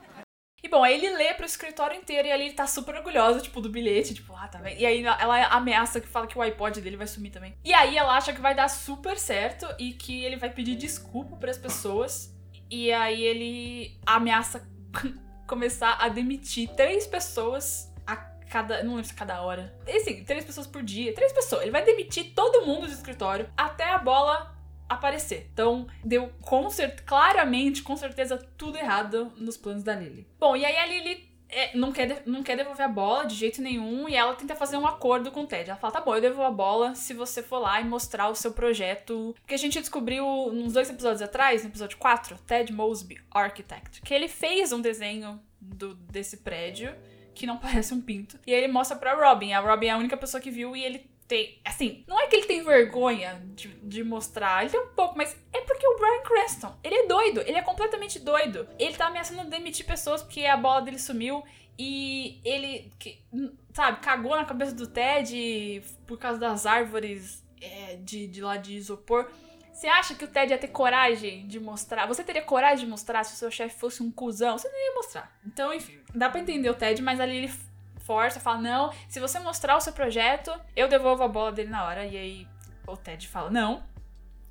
E 0.61 0.69
bom, 0.69 0.83
aí 0.83 0.95
ele 0.95 1.17
lê 1.17 1.33
pro 1.33 1.47
escritório 1.47 1.97
inteiro 1.97 2.27
e 2.27 2.33
ali 2.33 2.47
ele 2.47 2.55
tá 2.55 2.67
super 2.67 2.97
orgulhosa, 2.97 3.41
tipo, 3.41 3.61
do 3.61 3.71
bilhete, 3.71 4.13
tipo, 4.13 4.35
ah, 4.35 4.49
tá 4.49 4.59
vendo? 4.59 4.81
E 4.81 4.85
aí 4.85 5.05
ela 5.05 5.47
ameaça 5.47 6.01
que 6.01 6.09
fala 6.09 6.27
que 6.27 6.37
o 6.37 6.43
iPod 6.43 6.81
dele 6.81 6.97
vai 6.97 7.07
sumir 7.07 7.31
também. 7.31 7.57
E 7.65 7.73
aí 7.73 7.97
ela 7.97 8.17
acha 8.17 8.33
que 8.33 8.41
vai 8.41 8.53
dar 8.53 8.69
super 8.69 9.17
certo 9.17 9.65
e 9.79 9.93
que 9.93 10.25
ele 10.25 10.37
vai 10.37 10.51
pedir 10.51 10.75
desculpa 10.75 11.37
para 11.37 11.53
as 11.53 11.57
pessoas. 11.57 12.35
E 12.69 12.91
aí 12.91 13.23
ele 13.23 13.97
ameaça 14.05 14.69
começar 15.47 15.99
a 16.01 16.09
demitir 16.09 16.69
três 16.71 17.07
pessoas 17.07 17.95
a 18.05 18.17
cada. 18.17 18.83
Não 18.83 18.97
lembro 18.97 19.07
se 19.07 19.15
cada 19.15 19.41
hora. 19.41 19.73
E 19.87 19.99
assim, 19.99 20.25
três 20.25 20.45
pessoas 20.45 20.67
por 20.67 20.83
dia. 20.83 21.15
Três 21.15 21.33
pessoas. 21.33 21.63
Ele 21.63 21.71
vai 21.71 21.85
demitir 21.85 22.35
todo 22.35 22.67
mundo 22.67 22.89
do 22.89 22.93
escritório 22.93 23.49
até 23.57 23.89
a 23.89 23.99
bola 23.99 24.60
aparecer. 24.91 25.49
Então, 25.53 25.87
deu 26.05 26.31
com 26.43 26.69
claramente, 27.07 27.83
com 27.83 27.97
certeza, 27.97 28.37
tudo 28.59 28.77
errado 28.77 29.33
nos 29.37 29.57
planos 29.57 29.85
da 29.85 29.95
Lily. 29.95 30.27
Bom, 30.39 30.57
e 30.57 30.65
aí 30.65 30.77
a 30.77 30.87
Lily 30.87 31.31
é, 31.49 31.77
não, 31.77 31.93
quer, 31.93 32.23
não 32.27 32.43
quer 32.43 32.57
devolver 32.57 32.85
a 32.85 32.89
bola 32.89 33.25
de 33.25 33.35
jeito 33.35 33.63
nenhum 33.63 34.09
e 34.09 34.17
ela 34.17 34.35
tenta 34.35 34.55
fazer 34.57 34.77
um 34.77 34.87
acordo 34.87 35.31
com 35.31 35.43
o 35.43 35.47
Ted. 35.47 35.71
Ela 35.71 35.79
fala: 35.79 35.93
tá 35.93 36.01
bom, 36.01 36.15
eu 36.15 36.21
devolvo 36.21 36.43
a 36.43 36.51
bola 36.51 36.95
se 36.97 37.15
você 37.15 37.43
for 37.43 37.59
lá 37.59 37.81
e 37.81 37.85
mostrar 37.85 38.29
o 38.29 38.35
seu 38.35 38.53
projeto. 38.53 39.35
Porque 39.41 39.55
a 39.55 39.59
gente 39.59 39.79
descobriu 39.79 40.27
uns 40.27 40.73
dois 40.73 40.91
episódios 40.91 41.23
atrás, 41.23 41.63
no 41.63 41.71
episódio 41.71 41.97
4, 41.97 42.37
Ted 42.47 42.73
Mosby, 42.73 43.21
Architect, 43.31 44.03
que 44.03 44.13
ele 44.13 44.29
fez 44.29 44.73
um 44.73 44.81
desenho 44.81 45.41
do, 45.61 45.95
desse 45.95 46.39
prédio 46.39 46.95
que 47.35 47.47
não 47.47 47.59
parece 47.59 47.95
um 47.95 48.01
pinto. 48.01 48.39
E 48.47 48.53
aí 48.53 48.65
ele 48.65 48.73
mostra 48.73 48.97
pra 48.97 49.15
Robin. 49.15 49.53
A 49.53 49.61
Robin 49.61 49.87
é 49.87 49.91
a 49.91 49.99
única 49.99 50.17
pessoa 50.17 50.41
que 50.41 50.51
viu 50.51 50.77
e 50.77 50.85
ele 50.85 51.11
tem. 51.31 51.61
Assim, 51.65 52.05
não 52.09 52.21
é 52.21 52.27
que 52.27 52.35
ele 52.35 52.47
tem 52.47 52.65
vergonha 52.65 53.41
de, 53.55 53.69
de 53.69 54.03
mostrar, 54.03 54.63
ele 54.63 54.71
tem 54.71 54.81
um 54.81 54.89
pouco, 54.89 55.17
mas 55.17 55.37
é 55.53 55.61
porque 55.61 55.87
o 55.87 55.97
Brian 55.97 56.23
Cranston, 56.25 56.77
ele 56.83 56.97
é 56.97 57.07
doido, 57.07 57.41
ele 57.43 57.57
é 57.57 57.63
completamente 57.63 58.19
doido. 58.19 58.67
Ele 58.77 58.97
tá 58.97 59.07
ameaçando 59.07 59.49
demitir 59.49 59.87
pessoas 59.87 60.25
porque 60.25 60.45
a 60.45 60.57
bola 60.57 60.83
dele 60.83 60.99
sumiu 60.99 61.45
e 61.79 62.41
ele, 62.45 62.91
que, 62.99 63.23
sabe, 63.73 64.01
cagou 64.01 64.35
na 64.35 64.45
cabeça 64.45 64.75
do 64.75 64.89
Ted 64.89 65.85
por 66.05 66.19
causa 66.19 66.37
das 66.37 66.67
árvores 66.67 67.47
é, 67.61 67.95
de, 67.95 68.27
de 68.27 68.43
lá 68.43 68.57
de 68.57 68.75
isopor. 68.75 69.31
Você 69.73 69.87
acha 69.87 70.17
que 70.17 70.25
o 70.25 70.29
Ted 70.29 70.53
ia 70.53 70.59
ter 70.59 70.69
coragem 70.69 71.47
de 71.47 71.61
mostrar? 71.61 72.07
Você 72.07 72.25
teria 72.25 72.43
coragem 72.43 72.87
de 72.87 72.91
mostrar 72.91 73.23
se 73.23 73.35
o 73.35 73.37
seu 73.37 73.53
chefe 73.53 73.79
fosse 73.79 74.03
um 74.03 74.11
cuzão? 74.11 74.59
Você 74.59 74.69
não 74.69 74.77
ia 74.77 74.95
mostrar. 74.97 75.39
Então, 75.47 75.73
enfim, 75.73 76.01
dá 76.13 76.29
pra 76.29 76.41
entender 76.41 76.69
o 76.69 76.75
Ted, 76.75 77.01
mas 77.01 77.21
ali 77.21 77.37
ele 77.37 77.53
força, 78.11 78.41
fala: 78.41 78.59
Não, 78.59 78.93
se 79.09 79.21
você 79.21 79.39
mostrar 79.39 79.77
o 79.77 79.81
seu 79.81 79.93
projeto, 79.93 80.53
eu 80.75 80.89
devolvo 80.89 81.23
a 81.23 81.29
bola 81.29 81.53
dele 81.53 81.71
na 81.71 81.85
hora. 81.85 82.05
E 82.05 82.17
aí 82.17 82.49
o 82.85 82.97
Ted 82.97 83.29
fala: 83.29 83.49
Não. 83.49 83.89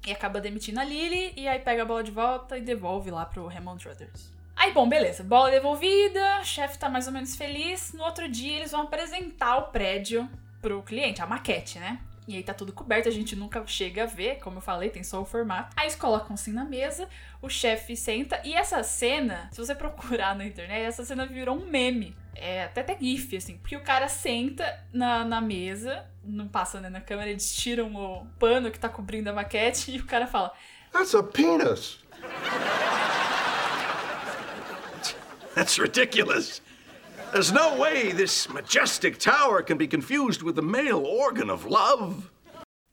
E 0.07 0.13
acaba 0.13 0.39
demitindo 0.39 0.79
a 0.79 0.83
Lily, 0.85 1.33
e 1.35 1.45
aí 1.45 1.59
pega 1.59 1.81
a 1.81 1.85
bola 1.85 2.01
de 2.01 2.09
volta 2.09 2.57
e 2.57 2.61
devolve 2.61 3.11
lá 3.11 3.25
pro 3.25 3.49
Hammond 3.49 3.83
Brothers. 3.83 4.33
Aí, 4.55 4.71
bom, 4.71 4.87
beleza. 4.87 5.23
Bola 5.23 5.51
devolvida, 5.51 6.41
chefe 6.45 6.79
tá 6.79 6.87
mais 6.87 7.05
ou 7.05 7.11
menos 7.11 7.35
feliz. 7.35 7.91
No 7.91 8.03
outro 8.05 8.29
dia, 8.29 8.57
eles 8.57 8.71
vão 8.71 8.83
apresentar 8.83 9.57
o 9.57 9.63
prédio 9.63 10.29
pro 10.61 10.81
cliente, 10.83 11.21
a 11.21 11.27
maquete, 11.27 11.79
né? 11.79 11.99
E 12.29 12.35
aí 12.37 12.43
tá 12.43 12.53
tudo 12.53 12.71
coberto, 12.71 13.09
a 13.09 13.11
gente 13.11 13.35
nunca 13.35 13.65
chega 13.67 14.03
a 14.03 14.05
ver, 14.05 14.37
como 14.39 14.57
eu 14.57 14.61
falei, 14.61 14.89
tem 14.89 15.03
só 15.03 15.21
o 15.21 15.25
formato. 15.25 15.73
Aí 15.75 15.85
eles 15.85 15.95
colocam 15.95 16.35
assim 16.35 16.53
na 16.53 16.63
mesa, 16.63 17.09
o 17.41 17.49
chefe 17.49 17.95
senta, 17.95 18.39
e 18.45 18.53
essa 18.53 18.81
cena, 18.83 19.49
se 19.51 19.57
você 19.57 19.73
procurar 19.75 20.35
na 20.35 20.45
internet, 20.45 20.85
essa 20.85 21.03
cena 21.03 21.25
virou 21.25 21.57
um 21.57 21.65
meme. 21.65 22.15
É 22.41 22.63
até 22.63 22.81
até 22.81 22.97
gif, 22.99 23.35
assim, 23.35 23.57
porque 23.57 23.75
o 23.75 23.81
cara 23.81 24.07
senta 24.07 24.65
na, 24.93 25.25
na 25.25 25.41
mesa, 25.41 26.05
não 26.23 26.47
passa 26.47 26.79
né, 26.79 26.89
na 26.89 27.01
câmera, 27.01 27.29
eles 27.29 27.53
tiram 27.53 27.93
o 27.95 28.25
pano 28.39 28.71
que 28.71 28.79
tá 28.79 28.87
cobrindo 28.87 29.29
a 29.29 29.33
maquete 29.33 29.91
e 29.91 29.99
o 29.99 30.05
cara 30.05 30.25
fala: 30.25 30.53
That's 30.91 31.13
a 31.13 31.21
penis. 31.21 31.99
That's 35.55 35.77
ridiculous. 35.77 36.61
There's 37.31 37.51
no 37.51 37.75
way 37.75 38.11
this 38.11 38.47
majestic 38.47 39.19
tower 39.19 39.61
can 39.61 39.77
be 39.77 39.87
confused 39.87 40.41
with 40.41 40.55
the 40.55 40.63
male 40.63 41.05
organ 41.05 41.49
of 41.49 41.65
love. 41.65 42.31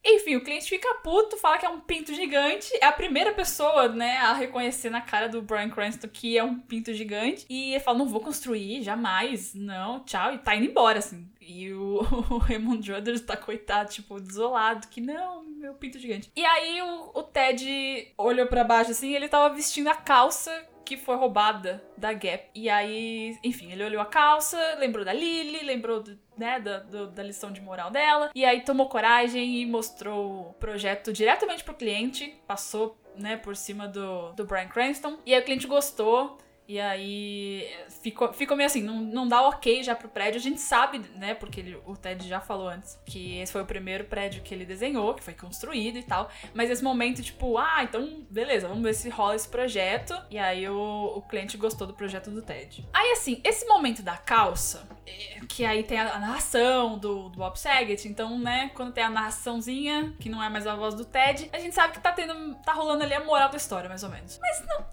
Enfim, 0.09 0.37
o 0.37 0.45
cliente 0.45 0.69
fica 0.69 0.95
puto, 1.03 1.37
fala 1.37 1.59
que 1.59 1.67
é 1.67 1.69
um 1.69 1.81
pinto 1.81 2.15
gigante. 2.15 2.73
É 2.81 2.87
a 2.87 2.93
primeira 2.93 3.33
pessoa, 3.33 3.89
né, 3.89 4.19
a 4.19 4.33
reconhecer 4.33 4.89
na 4.89 5.01
cara 5.01 5.29
do 5.29 5.43
Brian 5.43 5.69
Cranston 5.69 6.09
que 6.09 6.39
é 6.39 6.45
um 6.45 6.59
pinto 6.59 6.95
gigante. 6.95 7.45
E 7.49 7.73
ele 7.73 7.81
fala: 7.81 7.99
não 7.99 8.07
vou 8.07 8.21
construir, 8.21 8.83
jamais. 8.83 9.53
Não, 9.55 10.01
tchau. 10.05 10.33
E 10.33 10.39
tá 10.39 10.55
indo 10.55 10.67
embora, 10.67 11.01
assim. 11.01 11.29
E 11.41 11.73
o, 11.73 12.01
o 12.31 12.39
Raymond 12.39 12.87
Brothers 12.89 13.21
tá 13.21 13.37
coitado, 13.37 13.91
tipo, 13.91 14.21
desolado, 14.21 14.89
que 14.89 15.01
não, 15.01 15.43
meu 15.43 15.75
pinto 15.75 15.99
gigante. 15.99 16.31
E 16.37 16.45
aí 16.45 16.81
o, 16.83 17.11
o 17.15 17.23
Ted 17.23 18.13
olhou 18.17 18.47
para 18.47 18.65
baixo 18.65 18.91
assim 18.91 19.15
ele 19.15 19.29
tava 19.29 19.55
vestindo 19.55 19.89
a 19.89 19.95
calça 19.95 20.51
que 20.87 20.97
foi 20.97 21.17
roubada 21.17 21.83
da 21.99 22.13
Gap. 22.13 22.49
E 22.55 22.71
aí, 22.71 23.37
enfim, 23.43 23.73
ele 23.73 23.85
olhou 23.85 24.01
a 24.01 24.07
calça, 24.07 24.57
lembrou 24.79 25.05
da 25.05 25.13
Lily, 25.13 25.65
lembrou 25.65 26.01
do, 26.01 26.17
né, 26.39 26.61
da, 26.61 26.79
do, 26.79 27.09
da 27.09 27.23
lição 27.23 27.53
de 27.53 27.61
moral 27.61 27.91
dela. 27.91 28.31
E 28.35 28.45
aí 28.45 28.63
tomou 28.63 28.89
coragem 28.89 29.61
e 29.61 29.67
mostrou 29.67 30.51
o 30.51 30.53
projeto 30.55 31.13
diretamente 31.13 31.65
pro 31.65 31.75
cliente. 31.75 32.41
Passou, 32.47 32.97
né, 33.17 33.37
por 33.37 33.57
cima 33.57 33.89
do, 33.89 34.33
do 34.33 34.45
Brian 34.47 34.69
Cranston. 34.69 35.19
E 35.27 35.35
aí 35.35 35.41
o 35.41 35.45
cliente 35.45 35.67
gostou. 35.67 36.39
E 36.69 36.81
aí 36.81 37.69
ficou, 38.03 38.33
ficou 38.33 38.57
meio 38.57 38.67
assim, 38.67 38.83
não, 38.83 39.01
não 39.01 39.29
dá 39.29 39.43
ok 39.43 39.83
já 39.83 39.95
pro 39.95 40.09
prédio. 40.09 40.39
A 40.39 40.43
gente 40.43 40.61
sabe, 40.61 40.99
né, 41.15 41.35
porque 41.35 41.61
ele, 41.61 41.81
o 41.87 41.97
Ted 41.97 42.27
já 42.27 42.41
falou 42.41 42.69
antes, 42.69 42.99
que 43.05 43.39
esse 43.39 43.53
foi 43.53 43.63
o 43.63 43.67
primeiro 43.67 44.05
prédio 44.05 44.43
que 44.43 44.53
ele 44.53 44.65
desenhou, 44.65 45.15
que 45.15 45.23
foi 45.23 45.35
construído 45.35 45.99
e 45.99 46.03
tal. 46.03 46.29
Mas 46.55 46.71
esse 46.71 46.83
momento, 46.83 47.23
tipo, 47.23 47.57
ah, 47.59 47.83
então 47.83 48.27
beleza, 48.29 48.69
vamos 48.69 48.83
ver 48.83 48.95
se 48.95 49.09
rola 49.09 49.37
esse 49.37 49.49
projeto. 49.49 50.15
E 50.31 50.39
aí 50.39 50.69
o, 50.69 51.13
o 51.17 51.23
cliente 51.23 51.57
gostou 51.57 51.87
do 51.87 51.95
projeto 51.95 52.31
do 52.31 52.43
Ted. 52.43 52.87
Aí 52.93 53.13
assim, 53.13 53.41
esse 53.45 53.67
momento 53.67 54.03
da 54.03 54.17
calça, 54.17 54.89
é, 55.07 55.41
que 55.49 55.65
aí 55.65 55.83
tem 55.85 55.99
a, 55.99 56.15
a 56.15 56.19
narração 56.19 56.99
do, 56.99 57.29
do 57.29 57.39
Bob 57.39 57.57
Saget, 57.57 58.09
então, 58.09 58.39
né, 58.39 58.71
quando 58.75 58.93
tem 58.93 59.05
a 59.05 59.11
narraçãozinha, 59.11 60.15
que 60.19 60.29
não 60.29 60.43
é 60.43 60.49
mais 60.49 60.67
a 60.67 60.75
voz 60.75 60.95
do 60.95 61.05
Ted, 61.05 61.49
a 61.53 61.59
gente 61.59 61.75
sabe 61.75 61.93
que 61.93 62.01
tá 62.01 62.13
tendo, 62.13 62.55
tá 62.57 62.73
rolando 62.73 63.05
ali 63.05 63.15
a 63.15 63.25
moral 63.25 63.49
da 63.49 63.57
história, 63.57 63.89
mais 63.89 64.03
ou 64.03 64.11
menos. 64.11 64.39
Mas 64.41 64.67
não, 64.67 64.85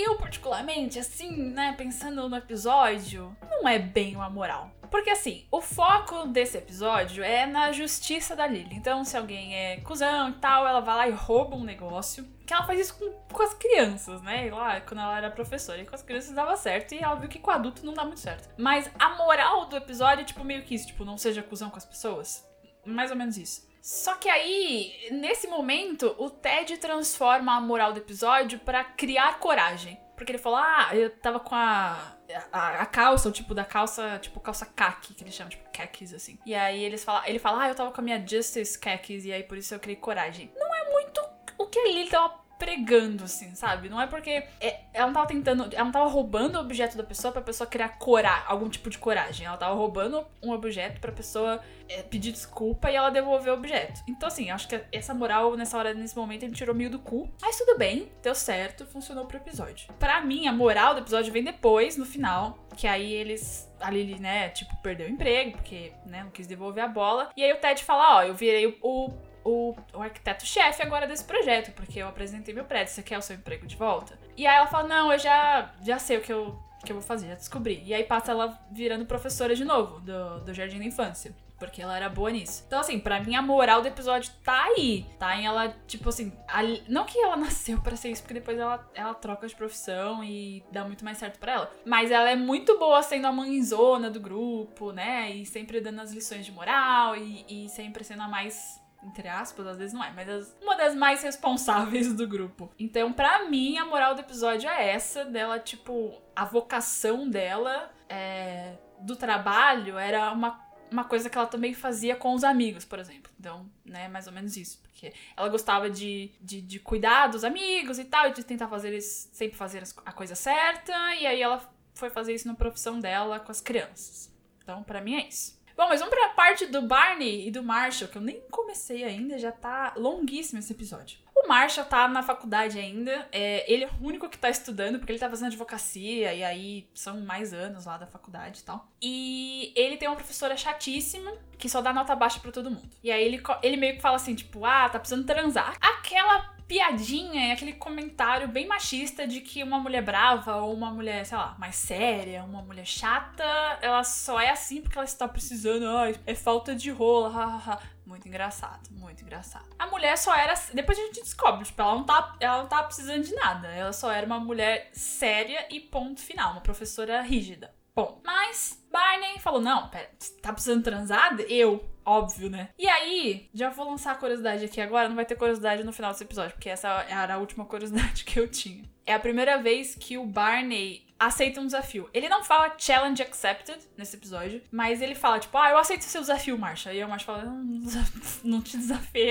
eu, 0.00 0.16
particularmente, 0.16 0.98
assim, 0.98 1.50
né, 1.50 1.74
pensando 1.76 2.28
no 2.28 2.36
episódio, 2.36 3.34
não 3.50 3.68
é 3.68 3.78
bem 3.78 4.14
uma 4.14 4.28
moral. 4.28 4.70
Porque 4.90 5.10
assim, 5.10 5.44
o 5.50 5.60
foco 5.60 6.26
desse 6.26 6.58
episódio 6.58 7.22
é 7.22 7.46
na 7.46 7.72
justiça 7.72 8.36
da 8.36 8.46
Lily. 8.46 8.74
Então, 8.76 9.04
se 9.04 9.16
alguém 9.16 9.54
é 9.54 9.80
cuzão 9.80 10.30
e 10.30 10.34
tal, 10.34 10.66
ela 10.66 10.80
vai 10.80 10.96
lá 10.96 11.08
e 11.08 11.12
rouba 11.12 11.56
um 11.56 11.64
negócio. 11.64 12.24
Que 12.46 12.54
ela 12.54 12.64
faz 12.64 12.78
isso 12.78 12.96
com, 12.96 13.10
com 13.34 13.42
as 13.42 13.54
crianças, 13.54 14.22
né? 14.22 14.48
Lá, 14.50 14.80
quando 14.80 15.00
ela 15.00 15.16
era 15.16 15.30
professora. 15.30 15.80
E 15.80 15.86
com 15.86 15.94
as 15.94 16.02
crianças 16.02 16.32
dava 16.32 16.56
certo. 16.56 16.94
E 16.94 16.98
ela 16.98 17.16
viu 17.16 17.28
que 17.28 17.38
com 17.38 17.50
adulto 17.50 17.84
não 17.84 17.92
dá 17.92 18.04
muito 18.04 18.20
certo. 18.20 18.48
Mas 18.56 18.88
a 18.98 19.16
moral 19.16 19.66
do 19.66 19.76
episódio 19.76 20.22
é, 20.22 20.24
tipo, 20.24 20.44
meio 20.44 20.62
que 20.62 20.74
isso. 20.74 20.86
Tipo, 20.86 21.04
não 21.04 21.18
seja 21.18 21.42
cuzão 21.42 21.68
com 21.68 21.78
as 21.78 21.84
pessoas. 21.84 22.46
Mais 22.84 23.10
ou 23.10 23.16
menos 23.16 23.36
isso. 23.36 23.66
Só 23.86 24.16
que 24.16 24.28
aí, 24.28 24.92
nesse 25.12 25.46
momento, 25.46 26.12
o 26.18 26.28
Ted 26.28 26.76
transforma 26.78 27.54
a 27.54 27.60
moral 27.60 27.92
do 27.92 28.00
episódio 28.00 28.58
para 28.58 28.82
criar 28.82 29.38
coragem. 29.38 29.96
Porque 30.16 30.32
ele 30.32 30.40
falou: 30.40 30.58
Ah, 30.58 30.90
eu 30.92 31.08
tava 31.08 31.38
com 31.38 31.54
a, 31.54 32.16
a, 32.50 32.68
a, 32.80 32.86
calça, 32.86 33.28
o 33.28 33.32
tipo 33.32 33.54
da 33.54 33.64
calça, 33.64 34.18
tipo 34.18 34.40
calça 34.40 34.66
khaki, 34.66 35.14
que 35.14 35.22
eles 35.22 35.34
chamam, 35.34 35.50
tipo 35.50 35.70
khakis, 35.70 36.12
assim. 36.12 36.36
E 36.44 36.52
aí 36.52 36.82
eles 36.82 37.04
falam, 37.04 37.22
ele 37.26 37.38
fala: 37.38 37.62
Ah, 37.62 37.68
eu 37.68 37.76
tava 37.76 37.92
com 37.92 38.00
a 38.00 38.02
minha 38.02 38.26
Justice 38.26 38.76
khakis, 38.76 39.24
e 39.24 39.32
aí 39.32 39.44
por 39.44 39.56
isso 39.56 39.72
eu 39.72 39.78
criei 39.78 39.94
coragem. 39.94 40.50
Não 40.56 40.74
é 40.74 40.90
muito 40.90 41.20
o 41.56 41.66
que 41.68 41.78
ele 41.78 42.08
tava 42.08 42.40
pregando, 42.58 43.22
assim, 43.22 43.54
sabe? 43.54 43.88
Não 43.88 44.00
é 44.00 44.08
porque 44.08 44.48
é, 44.60 44.80
ela 44.96 45.06
não 45.08 45.12
tava 45.12 45.26
tentando. 45.26 45.68
Ela 45.72 45.84
não 45.84 45.92
tava 45.92 46.08
roubando 46.08 46.56
o 46.56 46.60
objeto 46.60 46.96
da 46.96 47.04
pessoa 47.04 47.30
pra 47.30 47.42
pessoa 47.42 47.68
criar 47.68 47.90
coragem, 47.98 48.44
algum 48.46 48.68
tipo 48.68 48.88
de 48.88 48.96
coragem. 48.96 49.46
Ela 49.46 49.58
tava 49.58 49.74
roubando 49.74 50.26
um 50.42 50.52
objeto 50.52 51.00
pra 51.00 51.12
pessoa 51.12 51.60
é, 51.86 52.02
pedir 52.02 52.32
desculpa 52.32 52.90
e 52.90 52.96
ela 52.96 53.10
devolver 53.10 53.52
o 53.52 53.56
objeto. 53.56 54.00
Então, 54.08 54.26
assim, 54.26 54.50
acho 54.50 54.66
que 54.66 54.80
essa 54.90 55.12
moral, 55.12 55.54
nessa 55.54 55.76
hora, 55.76 55.92
nesse 55.92 56.16
momento, 56.16 56.44
ele 56.44 56.54
tirou 56.54 56.74
meio 56.74 56.88
do 56.88 56.98
cu. 56.98 57.28
Mas 57.42 57.58
tudo 57.58 57.76
bem, 57.76 58.10
deu 58.22 58.34
certo, 58.34 58.86
funcionou 58.86 59.26
pro 59.26 59.36
episódio. 59.36 59.92
Pra 59.98 60.22
mim, 60.22 60.46
a 60.46 60.52
moral 60.52 60.94
do 60.94 61.00
episódio 61.00 61.30
vem 61.30 61.44
depois, 61.44 61.98
no 61.98 62.06
final. 62.06 62.58
Que 62.74 62.86
aí 62.86 63.12
eles. 63.12 63.70
A 63.78 63.90
Lily, 63.90 64.18
né, 64.18 64.48
tipo, 64.48 64.74
perdeu 64.78 65.06
o 65.06 65.10
emprego, 65.10 65.58
porque, 65.58 65.92
né, 66.06 66.22
não 66.24 66.30
quis 66.30 66.46
devolver 66.46 66.82
a 66.82 66.88
bola. 66.88 67.30
E 67.36 67.44
aí 67.44 67.52
o 67.52 67.60
Ted 67.60 67.84
fala: 67.84 68.16
Ó, 68.16 68.22
eu 68.22 68.34
virei 68.34 68.78
o 68.82 69.10
o, 69.46 69.76
o 69.94 70.02
arquiteto-chefe 70.02 70.82
agora 70.82 71.06
desse 71.06 71.24
projeto, 71.24 71.72
porque 71.72 72.00
eu 72.00 72.08
apresentei 72.08 72.52
meu 72.52 72.64
prédio, 72.64 72.92
você 72.92 73.02
quer 73.02 73.16
o 73.16 73.22
seu 73.22 73.36
emprego 73.36 73.64
de 73.66 73.76
volta? 73.76 74.18
E 74.36 74.44
aí 74.44 74.56
ela 74.56 74.66
fala, 74.66 74.88
não, 74.88 75.12
eu 75.12 75.18
já, 75.18 75.72
já 75.82 75.98
sei 75.98 76.18
o 76.18 76.20
que 76.20 76.32
eu, 76.32 76.58
que 76.84 76.90
eu 76.90 76.96
vou 76.96 77.02
fazer, 77.02 77.28
já 77.28 77.34
descobri. 77.34 77.80
E 77.84 77.94
aí 77.94 78.02
passa 78.02 78.32
ela 78.32 78.58
virando 78.72 79.06
professora 79.06 79.54
de 79.54 79.64
novo, 79.64 80.00
do, 80.00 80.40
do 80.40 80.52
Jardim 80.52 80.78
da 80.78 80.84
Infância. 80.84 81.32
Porque 81.58 81.80
ela 81.80 81.96
era 81.96 82.10
boa 82.10 82.30
nisso. 82.30 82.64
Então, 82.66 82.80
assim, 82.80 82.98
pra 82.98 83.18
mim 83.18 83.34
a 83.34 83.40
moral 83.40 83.80
do 83.80 83.88
episódio 83.88 84.30
tá 84.44 84.64
aí. 84.64 85.06
Tá 85.18 85.34
em 85.38 85.46
ela, 85.46 85.74
tipo 85.86 86.10
assim. 86.10 86.30
A, 86.46 86.60
não 86.86 87.06
que 87.06 87.18
ela 87.18 87.34
nasceu 87.38 87.80
para 87.80 87.96
ser 87.96 88.10
isso, 88.10 88.20
porque 88.20 88.34
depois 88.34 88.58
ela, 88.58 88.86
ela 88.94 89.14
troca 89.14 89.48
de 89.48 89.56
profissão 89.56 90.22
e 90.22 90.62
dá 90.70 90.84
muito 90.84 91.02
mais 91.02 91.16
certo 91.16 91.38
para 91.38 91.52
ela. 91.52 91.72
Mas 91.86 92.10
ela 92.10 92.28
é 92.28 92.36
muito 92.36 92.78
boa 92.78 93.02
sendo 93.02 93.26
a 93.26 93.32
mãezona 93.32 94.10
do 94.10 94.20
grupo, 94.20 94.92
né? 94.92 95.30
E 95.30 95.46
sempre 95.46 95.80
dando 95.80 96.02
as 96.02 96.12
lições 96.12 96.44
de 96.44 96.52
moral 96.52 97.16
e, 97.16 97.46
e 97.48 97.68
sempre 97.70 98.04
sendo 98.04 98.20
a 98.24 98.28
mais 98.28 98.84
entre 99.02 99.28
aspas, 99.28 99.66
às 99.66 99.78
vezes 99.78 99.92
não 99.92 100.02
é, 100.02 100.12
mas 100.12 100.28
as, 100.28 100.56
uma 100.60 100.76
das 100.76 100.94
mais 100.94 101.22
responsáveis 101.22 102.12
do 102.12 102.26
grupo. 102.26 102.70
Então, 102.78 103.12
para 103.12 103.48
mim, 103.48 103.78
a 103.78 103.84
moral 103.84 104.14
do 104.14 104.20
episódio 104.20 104.68
é 104.68 104.90
essa, 104.90 105.24
dela, 105.24 105.58
tipo, 105.58 106.20
a 106.34 106.44
vocação 106.44 107.28
dela 107.28 107.92
é, 108.08 108.74
do 109.00 109.16
trabalho 109.16 109.98
era 109.98 110.32
uma, 110.32 110.60
uma 110.90 111.04
coisa 111.04 111.30
que 111.30 111.36
ela 111.36 111.46
também 111.46 111.74
fazia 111.74 112.16
com 112.16 112.34
os 112.34 112.44
amigos, 112.44 112.84
por 112.84 112.98
exemplo. 112.98 113.30
Então, 113.38 113.70
né, 113.84 114.08
mais 114.08 114.26
ou 114.26 114.32
menos 114.32 114.56
isso. 114.56 114.80
Porque 114.82 115.12
ela 115.36 115.48
gostava 115.48 115.88
de, 115.88 116.32
de, 116.40 116.60
de 116.60 116.80
cuidar 116.80 117.28
dos 117.28 117.44
amigos 117.44 117.98
e 117.98 118.04
tal, 118.04 118.30
de 118.30 118.42
tentar 118.42 118.68
fazer 118.68 118.88
eles 118.88 119.28
sempre 119.32 119.56
fazer 119.56 119.82
a 120.04 120.12
coisa 120.12 120.34
certa, 120.34 120.92
e 121.14 121.26
aí 121.26 121.40
ela 121.40 121.62
foi 121.94 122.10
fazer 122.10 122.34
isso 122.34 122.48
na 122.48 122.54
profissão 122.54 123.00
dela 123.00 123.40
com 123.40 123.50
as 123.50 123.60
crianças. 123.60 124.34
Então, 124.62 124.82
para 124.82 125.00
mim 125.00 125.14
é 125.14 125.28
isso. 125.28 125.55
Bom, 125.76 125.88
mas 125.88 126.00
vamos 126.00 126.14
pra 126.14 126.30
parte 126.30 126.64
do 126.64 126.80
Barney 126.80 127.46
e 127.46 127.50
do 127.50 127.62
Marshall, 127.62 128.08
que 128.08 128.16
eu 128.16 128.22
nem 128.22 128.40
comecei 128.50 129.04
ainda, 129.04 129.38
já 129.38 129.52
tá 129.52 129.92
longuíssimo 129.94 130.58
esse 130.58 130.72
episódio. 130.72 131.18
O 131.36 131.46
Marshall 131.46 131.86
tá 131.86 132.08
na 132.08 132.22
faculdade 132.22 132.78
ainda. 132.78 133.28
É, 133.30 133.70
ele 133.70 133.84
é 133.84 133.90
o 134.00 134.06
único 134.06 134.26
que 134.26 134.38
tá 134.38 134.48
estudando, 134.48 134.98
porque 134.98 135.12
ele 135.12 135.18
tá 135.18 135.28
fazendo 135.28 135.48
advocacia, 135.48 136.32
e 136.32 136.42
aí 136.42 136.88
são 136.94 137.20
mais 137.20 137.52
anos 137.52 137.84
lá 137.84 137.98
da 137.98 138.06
faculdade 138.06 138.60
e 138.60 138.62
tal. 138.62 138.88
E 139.02 139.72
ele 139.76 139.98
tem 139.98 140.08
uma 140.08 140.16
professora 140.16 140.56
chatíssima, 140.56 141.30
que 141.58 141.68
só 141.68 141.82
dá 141.82 141.92
nota 141.92 142.16
baixa 142.16 142.40
pra 142.40 142.50
todo 142.50 142.70
mundo. 142.70 142.90
E 143.04 143.12
aí 143.12 143.22
ele, 143.22 143.42
ele 143.62 143.76
meio 143.76 143.96
que 143.96 144.02
fala 144.02 144.16
assim, 144.16 144.34
tipo, 144.34 144.64
ah, 144.64 144.88
tá 144.88 144.98
precisando 144.98 145.26
transar. 145.26 145.76
Aquela 145.78 146.55
piadinha 146.66 147.48
e 147.48 147.52
aquele 147.52 147.72
comentário 147.72 148.48
bem 148.48 148.66
machista 148.66 149.26
de 149.26 149.40
que 149.40 149.62
uma 149.62 149.78
mulher 149.78 150.02
brava 150.02 150.56
ou 150.56 150.74
uma 150.74 150.90
mulher, 150.90 151.24
sei 151.24 151.38
lá, 151.38 151.54
mais 151.58 151.76
séria, 151.76 152.42
uma 152.42 152.62
mulher 152.62 152.84
chata, 152.84 153.44
ela 153.80 154.02
só 154.02 154.40
é 154.40 154.50
assim 154.50 154.80
porque 154.80 154.98
ela 154.98 155.04
está 155.04 155.28
precisando, 155.28 155.86
ai, 155.88 156.16
é 156.26 156.34
falta 156.34 156.74
de 156.74 156.90
rola, 156.90 157.30
hahaha. 157.30 157.78
Muito 158.04 158.28
engraçado, 158.28 158.88
muito 158.92 159.22
engraçado. 159.24 159.66
A 159.76 159.88
mulher 159.88 160.16
só 160.16 160.32
era. 160.32 160.54
Depois 160.72 160.96
a 160.96 161.02
gente 161.02 161.22
descobre, 161.22 161.64
tipo, 161.64 161.82
ela 161.82 161.96
não 161.96 162.04
tá, 162.04 162.36
ela 162.38 162.58
não 162.58 162.68
tá 162.68 162.84
precisando 162.84 163.24
de 163.24 163.34
nada. 163.34 163.66
Ela 163.66 163.92
só 163.92 164.12
era 164.12 164.24
uma 164.24 164.38
mulher 164.38 164.88
séria 164.92 165.66
e 165.70 165.80
ponto 165.80 166.20
final, 166.20 166.52
uma 166.52 166.60
professora 166.60 167.20
rígida. 167.20 167.74
Bom, 167.96 168.20
mas 168.22 168.86
Barney 168.92 169.38
falou: 169.38 169.60
não, 169.60 169.88
pera, 169.88 170.10
tá 170.42 170.52
precisando 170.52 170.84
transar? 170.84 171.34
Eu. 171.48 171.82
Óbvio, 172.04 172.48
né? 172.48 172.68
E 172.78 172.88
aí, 172.88 173.48
já 173.52 173.68
vou 173.70 173.90
lançar 173.90 174.12
a 174.12 174.16
curiosidade 174.16 174.64
aqui 174.64 174.80
agora, 174.80 175.08
não 175.08 175.16
vai 175.16 175.24
ter 175.24 175.34
curiosidade 175.34 175.82
no 175.82 175.92
final 175.92 176.12
desse 176.12 176.22
episódio, 176.22 176.52
porque 176.52 176.68
essa 176.68 176.88
era 177.08 177.34
a 177.34 177.38
última 177.38 177.64
curiosidade 177.64 178.22
que 178.24 178.38
eu 178.38 178.46
tinha. 178.46 178.84
É 179.04 179.14
a 179.14 179.18
primeira 179.18 179.60
vez 179.60 179.96
que 179.96 180.16
o 180.16 180.24
Barney 180.24 181.05
aceita 181.18 181.60
um 181.60 181.66
desafio. 181.66 182.08
Ele 182.12 182.28
não 182.28 182.44
fala 182.44 182.74
challenge 182.78 183.22
accepted 183.22 183.78
nesse 183.96 184.16
episódio, 184.16 184.62
mas 184.70 185.00
ele 185.00 185.14
fala, 185.14 185.38
tipo, 185.38 185.56
ah, 185.56 185.70
eu 185.70 185.78
aceito 185.78 186.02
o 186.02 186.04
seu 186.04 186.20
desafio, 186.20 186.58
Marcia. 186.58 186.92
E 186.92 187.02
a 187.02 187.08
Marcia 187.08 187.26
fala, 187.26 187.44
não, 187.44 187.64
não 188.44 188.62
te 188.62 188.76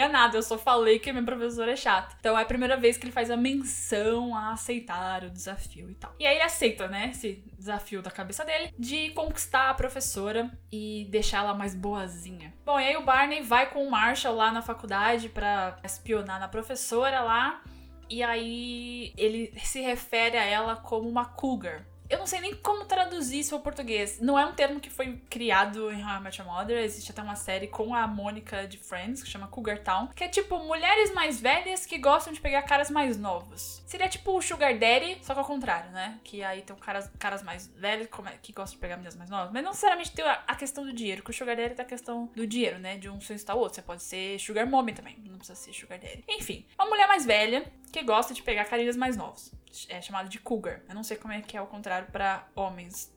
a 0.02 0.10
nada, 0.10 0.38
eu 0.38 0.44
só 0.44 0.58
falei 0.58 1.00
que 1.00 1.12
minha 1.12 1.24
professora 1.24 1.72
é 1.72 1.76
chata. 1.76 2.16
Então 2.20 2.38
é 2.38 2.42
a 2.42 2.46
primeira 2.46 2.76
vez 2.76 2.98
que 2.98 3.06
ele 3.06 3.12
faz 3.12 3.30
a 3.30 3.38
menção 3.38 4.36
a 4.36 4.52
aceitar 4.52 5.24
o 5.24 5.30
desafio 5.30 5.90
e 5.90 5.96
tal. 5.96 6.14
E 6.20 6.26
aí 6.26 6.36
ele 6.36 6.44
aceita, 6.44 6.88
né, 6.88 7.10
esse 7.12 7.44
desafio 7.58 8.02
da 8.02 8.12
cabeça 8.12 8.44
dele 8.44 8.74
de 8.78 9.12
conquistar 9.12 9.70
a 9.70 9.74
professora 9.74 10.52
e 10.72 11.08
deixar 11.10 11.40
ela 11.40 11.54
mais 11.54 11.76
boazinha. 11.76 12.54
Bom, 12.66 12.80
e 12.80 12.88
aí 12.88 12.98
o 12.98 13.04
Barney 13.04 13.42
vai 13.42 13.70
com 13.70 13.86
o 13.86 13.92
Marshall 13.92 14.36
lá 14.36 14.52
na 14.52 14.62
faculdade 14.62 15.30
pra 15.30 15.78
espionar 15.84 16.40
na 16.40 16.48
professora 16.48 17.22
lá. 17.22 17.62
E 18.10 18.22
aí 18.22 19.14
ele 19.18 19.54
se 19.60 19.82
refere 19.82 20.38
a 20.38 20.46
ela 20.46 20.76
como 20.76 21.08
uma 21.10 21.26
cougar. 21.26 21.86
Eu 22.10 22.20
não 22.20 22.28
sei 22.28 22.40
nem 22.40 22.56
como 22.56 22.86
traduzir 22.86 23.40
isso 23.40 23.56
ao 23.56 23.62
português. 23.62 24.20
Não 24.20 24.38
é 24.38 24.46
um 24.46 24.54
termo 24.54 24.80
que 24.80 24.90
foi 24.90 25.18
criado 25.30 25.92
em 25.92 26.04
How 26.04 26.18
I 26.18 26.22
Met 26.22 26.40
Your 26.40 26.52
Mother. 26.52 26.78
Existe 26.78 27.12
até 27.12 27.22
uma 27.22 27.36
série 27.36 27.68
com 27.68 27.96
a 27.96 28.06
Mônica 28.08 28.68
de 28.68 28.78
Friends, 28.78 29.24
que 29.24 29.30
chama 29.30 29.48
Cougar 29.48 29.80
Town. 29.80 30.08
Que 30.16 30.24
é 30.24 30.28
tipo 30.28 30.60
mulheres 30.60 31.14
mais 31.14 31.42
velhas 31.42 31.86
que 31.86 31.98
gostam 31.98 32.32
de 32.32 32.40
pegar 32.40 32.62
caras 32.64 32.92
mais 32.92 33.18
novos. 33.18 33.84
Seria 33.88 34.08
tipo 34.08 34.38
o 34.38 34.42
Sugar 34.42 34.78
Daddy, 34.78 35.18
só 35.22 35.34
que 35.34 35.40
ao 35.40 35.46
contrário, 35.46 35.92
né? 35.92 36.20
Que 36.24 36.44
aí 36.44 36.62
tem 36.62 36.76
caras, 36.76 37.10
caras 37.18 37.42
mais 37.42 37.68
velhos 37.68 38.08
que 38.42 38.54
gostam 38.54 38.76
de 38.76 38.82
pegar 38.82 38.98
meninas 38.98 39.16
mais 39.16 39.30
novas. 39.30 39.52
Mas 39.52 39.64
não 39.64 39.72
necessariamente 39.72 40.12
tem 40.12 40.26
a, 40.26 40.56
questão 40.56 40.86
do 40.86 40.94
dinheiro, 40.94 41.24
que 41.24 41.32
o 41.32 41.34
Sugar 41.34 41.56
Daddy 41.56 41.76
tem 41.76 41.86
a 41.86 41.88
questão 41.88 42.30
do 42.36 42.46
dinheiro, 42.46 42.78
né? 42.80 42.98
De 42.98 43.10
um 43.10 43.20
sem 43.20 43.38
ao 43.48 43.60
outro. 43.60 43.76
Você 43.76 43.82
pode 43.82 44.04
ser 44.04 44.40
Sugar 44.40 44.68
Mommy 44.68 44.94
também. 44.94 45.18
Não 45.26 45.38
precisa 45.38 45.60
ser 45.60 45.74
Sugar 45.74 46.00
Daddy. 46.00 46.24
Enfim, 46.28 46.66
uma 46.78 46.88
mulher 46.88 47.08
mais 47.08 47.26
velha 47.26 47.66
que 47.92 48.04
gosta 48.04 48.34
de 48.34 48.44
pegar 48.44 48.66
carinhas 48.66 48.96
mais 48.96 49.18
novos. 49.18 49.52
É 49.90 50.02
chamado 50.02 50.30
de 50.30 50.40
cougar. 50.40 50.82
Eu 50.88 50.96
não 50.96 51.04
sei 51.04 51.18
como 51.18 51.34
é 51.34 51.42
que 51.42 51.56
é 51.58 51.62
o 51.62 51.68
contrário 51.68 52.08
pra 52.12 52.48
homens. 52.56 53.14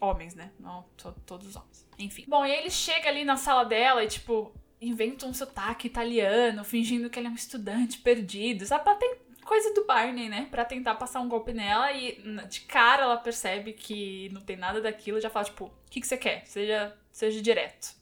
Homens, 0.00 0.34
né? 0.34 0.50
Não 0.58 0.82
to- 0.96 1.14
todos 1.24 1.48
os 1.48 1.56
homens. 1.56 1.86
Enfim. 1.98 2.24
Bom, 2.28 2.44
e 2.44 2.50
ele 2.52 2.70
chega 2.70 3.08
ali 3.08 3.24
na 3.24 3.36
sala 3.36 3.64
dela 3.64 4.02
e, 4.04 4.08
tipo, 4.08 4.52
inventa 4.80 5.26
um 5.26 5.32
sotaque 5.34 5.86
italiano, 5.86 6.64
fingindo 6.64 7.08
que 7.08 7.18
ele 7.18 7.28
é 7.28 7.30
um 7.30 7.34
estudante 7.34 7.98
perdido. 7.98 8.66
Sabe? 8.66 8.84
Pra 8.84 8.96
coisa 9.44 9.72
do 9.74 9.84
Barney, 9.86 10.28
né? 10.28 10.48
Pra 10.50 10.64
tentar 10.64 10.94
passar 10.96 11.20
um 11.20 11.28
golpe 11.28 11.52
nela 11.52 11.92
e 11.92 12.20
de 12.48 12.60
cara 12.62 13.02
ela 13.04 13.16
percebe 13.16 13.72
que 13.72 14.28
não 14.32 14.40
tem 14.40 14.56
nada 14.56 14.80
daquilo 14.80 15.18
e 15.18 15.20
já 15.20 15.30
fala, 15.30 15.44
tipo, 15.44 15.66
o 15.66 15.72
que, 15.90 16.00
que 16.00 16.06
você 16.06 16.16
quer? 16.16 16.44
Seja, 16.46 16.96
seja 17.12 17.40
direto. 17.42 17.94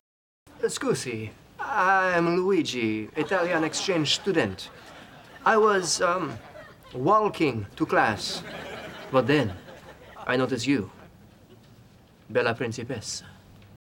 Scusi, 0.68 1.30
I'm 1.60 2.36
Luigi, 2.36 3.10
Italian 3.16 3.64
exchange 3.66 4.14
student. 4.14 4.68
I 5.44 5.56
was, 5.56 6.00
um, 6.00 6.30
walking 6.94 7.64
to 7.76 7.86
class. 7.86 8.42
But 9.10 9.26
then, 9.26 9.52
I 10.26 10.36
noticed 10.36 10.66
you. 10.66 10.90
Bella 12.28 12.54
Principessa. 12.54 13.30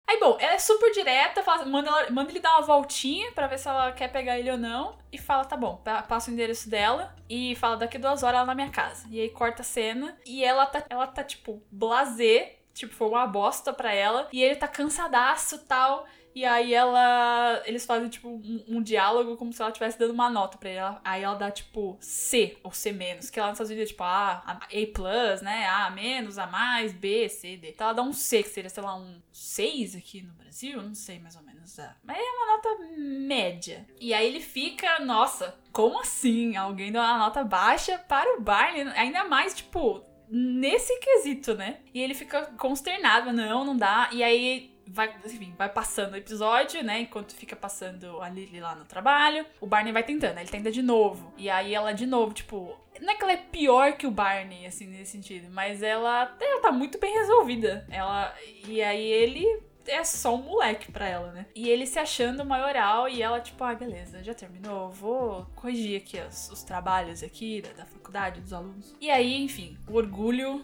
Aí, 0.08 0.20
bom, 0.20 0.36
ela 0.38 0.52
é 0.52 0.58
super 0.58 0.92
direta, 0.92 1.42
fala- 1.42 1.64
manda, 1.64 1.88
ela- 1.88 2.10
manda 2.12 2.30
ele 2.30 2.38
dar 2.38 2.52
uma 2.58 2.62
voltinha 2.66 3.32
pra 3.32 3.48
ver 3.48 3.58
se 3.58 3.68
ela 3.68 3.90
quer 3.90 4.06
pegar 4.12 4.38
ele 4.38 4.50
ou 4.52 4.56
não. 4.56 4.96
E 5.10 5.18
fala, 5.18 5.44
tá 5.44 5.56
bom, 5.56 5.76
pa- 5.82 6.02
passa 6.02 6.30
o 6.30 6.34
endereço 6.34 6.70
dela 6.70 7.12
e 7.28 7.56
fala, 7.56 7.76
daqui 7.76 7.98
duas 7.98 8.22
horas 8.22 8.36
ela 8.36 8.46
na 8.46 8.54
minha 8.54 8.70
casa. 8.70 9.04
E 9.10 9.20
aí 9.20 9.28
corta 9.30 9.62
a 9.62 9.64
cena 9.64 10.16
e 10.24 10.44
ela 10.44 10.64
tá, 10.64 10.84
ela 10.88 11.08
tá 11.08 11.24
tipo, 11.24 11.60
blasé, 11.72 12.56
tipo, 12.72 12.94
foi 12.94 13.08
uma 13.08 13.26
bosta 13.26 13.72
pra 13.72 13.92
ela. 13.92 14.28
E 14.32 14.40
ele 14.40 14.54
tá 14.54 14.68
cansadaço 14.68 15.58
tal. 15.66 16.06
E 16.36 16.44
aí 16.44 16.74
ela. 16.74 17.62
Eles 17.64 17.86
fazem, 17.86 18.10
tipo, 18.10 18.28
um, 18.28 18.62
um 18.68 18.82
diálogo 18.82 19.38
como 19.38 19.54
se 19.54 19.62
ela 19.62 19.70
estivesse 19.70 19.98
dando 19.98 20.12
uma 20.12 20.28
nota 20.28 20.58
pra. 20.58 20.68
Ela- 20.68 21.00
Aí 21.02 21.22
ela 21.22 21.34
dá, 21.34 21.50
tipo, 21.50 21.96
C 21.98 22.58
ou 22.62 22.72
C 22.72 22.92
menos. 22.92 23.30
Que 23.30 23.40
lá 23.40 23.46
nos 23.48 23.58
Estados 23.58 23.82
é 23.82 23.86
tipo 23.86 24.02
A, 24.04 24.42
A, 24.46 24.52
A+, 24.52 25.42
né? 25.42 25.66
A 25.66 25.90
menos, 25.90 26.36
A 26.36 26.46
mais, 26.46 26.92
B, 26.92 27.26
C, 27.30 27.56
D. 27.56 27.70
Então 27.70 27.86
ela 27.86 27.94
dá 27.96 28.02
um 28.02 28.12
C, 28.12 28.42
que 28.42 28.50
seria, 28.50 28.68
sei 28.68 28.82
lá, 28.82 28.94
um 28.94 29.18
6 29.32 29.96
aqui 29.96 30.20
no 30.20 30.34
Brasil. 30.34 30.82
Não 30.82 30.94
sei 30.94 31.18
mais 31.18 31.36
ou 31.36 31.42
menos. 31.42 31.78
é. 31.78 31.90
Mas 32.04 32.18
é 32.18 32.20
uma 32.20 32.56
nota 32.56 32.68
média. 32.98 33.86
E 33.98 34.12
aí 34.12 34.26
ele 34.26 34.40
fica, 34.40 35.00
nossa, 35.00 35.58
como 35.72 36.00
assim? 36.00 36.54
Alguém 36.54 36.92
deu 36.92 37.00
uma 37.00 37.16
nota 37.16 37.42
baixa 37.44 37.98
para 37.98 38.36
o 38.36 38.42
Barney? 38.42 38.82
Ainda 38.94 39.24
mais, 39.24 39.54
tipo, 39.54 40.04
nesse 40.28 40.98
quesito, 41.00 41.54
né? 41.54 41.78
E 41.94 42.00
ele 42.00 42.12
fica 42.14 42.42
consternado, 42.58 43.32
não, 43.32 43.64
não 43.64 43.76
dá. 43.76 44.10
E 44.12 44.22
aí 44.22 44.75
vai, 44.86 45.14
enfim, 45.24 45.54
vai 45.56 45.68
passando 45.68 46.14
o 46.14 46.16
episódio, 46.16 46.82
né? 46.82 47.00
Enquanto 47.00 47.34
fica 47.34 47.56
passando 47.56 48.20
a 48.20 48.28
Lily 48.28 48.60
lá 48.60 48.74
no 48.74 48.84
trabalho, 48.84 49.46
o 49.60 49.66
Barney 49.66 49.92
vai 49.92 50.02
tentando, 50.02 50.38
ele 50.38 50.48
tenta 50.48 50.70
de 50.70 50.82
novo. 50.82 51.32
E 51.36 51.50
aí 51.50 51.74
ela 51.74 51.92
de 51.92 52.06
novo, 52.06 52.32
tipo, 52.32 52.76
não 53.00 53.12
é 53.12 53.14
que 53.14 53.22
ela 53.22 53.32
é 53.32 53.36
pior 53.36 53.92
que 53.94 54.06
o 54.06 54.10
Barney, 54.10 54.66
assim, 54.66 54.86
nesse 54.86 55.12
sentido, 55.12 55.48
mas 55.50 55.82
ela, 55.82 56.34
ela 56.40 56.62
tá 56.62 56.72
muito 56.72 56.98
bem 56.98 57.14
resolvida. 57.14 57.86
Ela. 57.90 58.34
E 58.66 58.82
aí 58.82 59.04
ele 59.04 59.62
é 59.86 60.02
só 60.04 60.34
um 60.34 60.42
moleque 60.42 60.90
pra 60.90 61.06
ela, 61.06 61.32
né? 61.32 61.46
E 61.54 61.68
ele 61.68 61.86
se 61.86 61.98
achando 61.98 62.44
maioral 62.44 63.08
e 63.08 63.22
ela, 63.22 63.40
tipo, 63.40 63.62
ah, 63.62 63.74
beleza, 63.74 64.22
já 64.22 64.34
terminou, 64.34 64.90
vou 64.90 65.46
corrigir 65.54 66.00
aqui 66.00 66.18
os, 66.20 66.50
os 66.50 66.62
trabalhos 66.62 67.22
aqui 67.22 67.62
da, 67.62 67.72
da 67.72 67.86
faculdade, 67.86 68.40
dos 68.40 68.52
alunos. 68.52 68.96
E 69.00 69.10
aí, 69.10 69.42
enfim, 69.42 69.76
o 69.88 69.94
orgulho. 69.94 70.62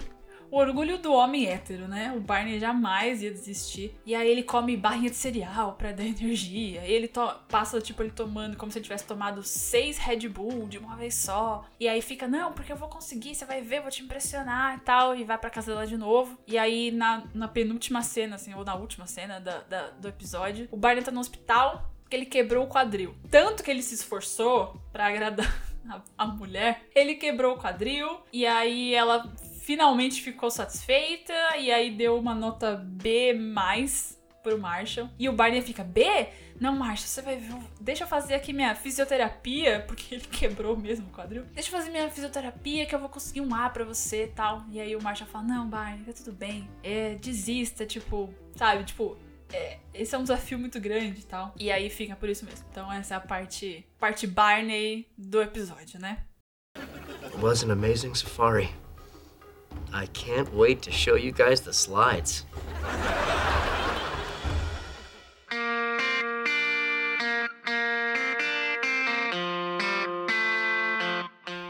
O 0.53 0.59
orgulho 0.59 0.99
do 0.99 1.13
homem 1.15 1.47
hétero, 1.47 1.89
né? 1.89 2.13
O 2.15 2.21
Barney 2.21 2.61
jamais 2.61 3.23
ia 3.23 3.31
desistir. 3.33 3.97
E 4.05 4.15
aí 4.15 4.29
ele 4.31 4.43
come 4.43 4.77
barrinha 4.77 5.09
de 5.09 5.17
cereal 5.17 5.73
pra 5.73 5.93
dar 5.93 6.05
energia. 6.07 6.87
E 6.87 6.93
ele 6.93 7.11
passa, 7.49 7.81
tipo, 7.81 8.03
ele 8.03 8.11
tomando 8.11 8.57
como 8.57 8.71
se 8.71 8.79
ele 8.79 8.85
tivesse 8.85 9.07
tomado 9.07 9.43
seis 9.43 9.97
Red 9.97 10.29
Bull 10.29 10.69
de 10.69 10.77
uma 10.77 10.95
vez 10.95 11.15
só. 11.15 11.65
E 11.81 11.89
aí 11.89 12.03
fica, 12.03 12.29
não, 12.29 12.53
porque 12.53 12.71
eu 12.71 12.77
vou 12.77 12.89
conseguir, 12.89 13.35
você 13.35 13.47
vai 13.47 13.63
ver, 13.63 13.81
vou 13.81 13.91
te 13.91 14.03
impressionar 14.03 14.77
e 14.77 14.81
tal. 14.81 15.17
E 15.17 15.25
vai 15.25 15.39
pra 15.39 15.49
casa 15.49 15.73
dela 15.73 15.87
de 15.87 15.97
novo. 15.97 16.39
E 16.47 16.59
aí, 16.59 16.91
na, 16.91 17.25
na 17.33 17.49
penúltima 17.49 18.03
cena, 18.03 18.37
assim, 18.37 18.53
ou 18.53 18.63
na 18.63 18.75
última 18.75 19.07
cena 19.07 19.41
da- 19.41 19.61
da- 19.63 19.89
do 19.91 20.07
episódio, 20.09 20.69
o 20.71 20.77
Barney 20.77 21.03
tá 21.03 21.11
no 21.11 21.21
hospital 21.21 21.91
que 22.11 22.15
ele 22.17 22.27
quebrou 22.27 22.65
o 22.65 22.69
quadril. 22.69 23.15
Tanto 23.31 23.63
que 23.63 23.71
ele 23.71 23.83
se 23.83 23.95
esforçou 23.95 24.79
pra 24.93 25.07
agradar 25.07 25.51
a, 25.89 26.03
a 26.19 26.27
mulher, 26.27 26.83
ele 26.95 27.15
quebrou 27.15 27.55
o 27.57 27.59
quadril 27.59 28.21
e 28.31 28.45
aí 28.47 28.93
ela 28.95 29.33
finalmente 29.63 30.21
ficou 30.21 30.51
satisfeita 30.51 31.33
e 31.57 31.71
aí 31.71 31.91
deu 31.91 32.19
uma 32.19 32.35
nota 32.35 32.77
B 32.77 33.33
mais 33.33 34.21
pro 34.43 34.59
Marshall. 34.59 35.09
E 35.17 35.29
o 35.29 35.33
Barney 35.33 35.63
fica, 35.63 35.85
B? 35.85 36.05
Não, 36.61 36.77
Marshall, 36.77 37.07
você 37.07 37.23
vai 37.23 37.37
ver. 37.37 37.57
Deixa 37.81 38.05
eu 38.05 38.09
fazer 38.09 38.35
aqui 38.35 38.53
minha 38.53 38.75
fisioterapia, 38.75 39.81
porque 39.87 40.17
ele 40.17 40.25
quebrou 40.27 40.77
mesmo 40.77 41.07
o 41.07 41.11
quadril. 41.11 41.45
Deixa 41.55 41.69
eu 41.69 41.73
fazer 41.73 41.91
minha 41.91 42.11
fisioterapia 42.11 42.85
que 42.87 42.95
eu 42.95 42.99
vou 42.99 43.09
conseguir 43.09 43.41
um 43.41 43.55
A 43.55 43.71
pra 43.71 43.85
você 43.85 44.25
e 44.25 44.29
tal. 44.29 44.65
E 44.69 44.81
aí 44.81 44.97
o 44.97 45.03
Marshall 45.03 45.31
fala: 45.31 45.45
Não, 45.45 45.69
Barney, 45.69 46.05
tá 46.05 46.13
tudo 46.13 46.33
bem. 46.33 46.69
É, 46.83 47.15
desista, 47.15 47.87
tipo, 47.87 48.35
sabe? 48.57 48.85
Tipo, 48.85 49.17
é, 49.53 49.79
esse 49.95 50.15
é 50.15 50.19
um 50.19 50.23
desafio 50.23 50.59
muito 50.59 50.81
grande 50.81 51.21
e 51.21 51.25
tal. 51.25 51.55
E 51.57 51.71
aí 51.71 51.89
fica 51.89 52.17
por 52.17 52.29
isso 52.29 52.45
mesmo. 52.45 52.67
Então 52.71 52.93
essa 52.93 53.15
é 53.15 53.17
a 53.17 53.21
parte, 53.21 53.87
parte 53.99 54.27
Barney 54.27 55.07
do 55.17 55.41
episódio, 55.41 56.01
né? 56.01 56.25
It 56.77 57.37
was 57.41 57.63
an 57.63 57.71
amazing 57.71 58.15
safari. 58.15 58.69
I 59.93 60.07
can't 60.07 60.51
wait 60.55 60.83
to 60.83 60.91
show 60.91 61.17
you 61.17 61.33
guys 61.33 61.61
the 61.61 61.71
slides. 61.73 62.47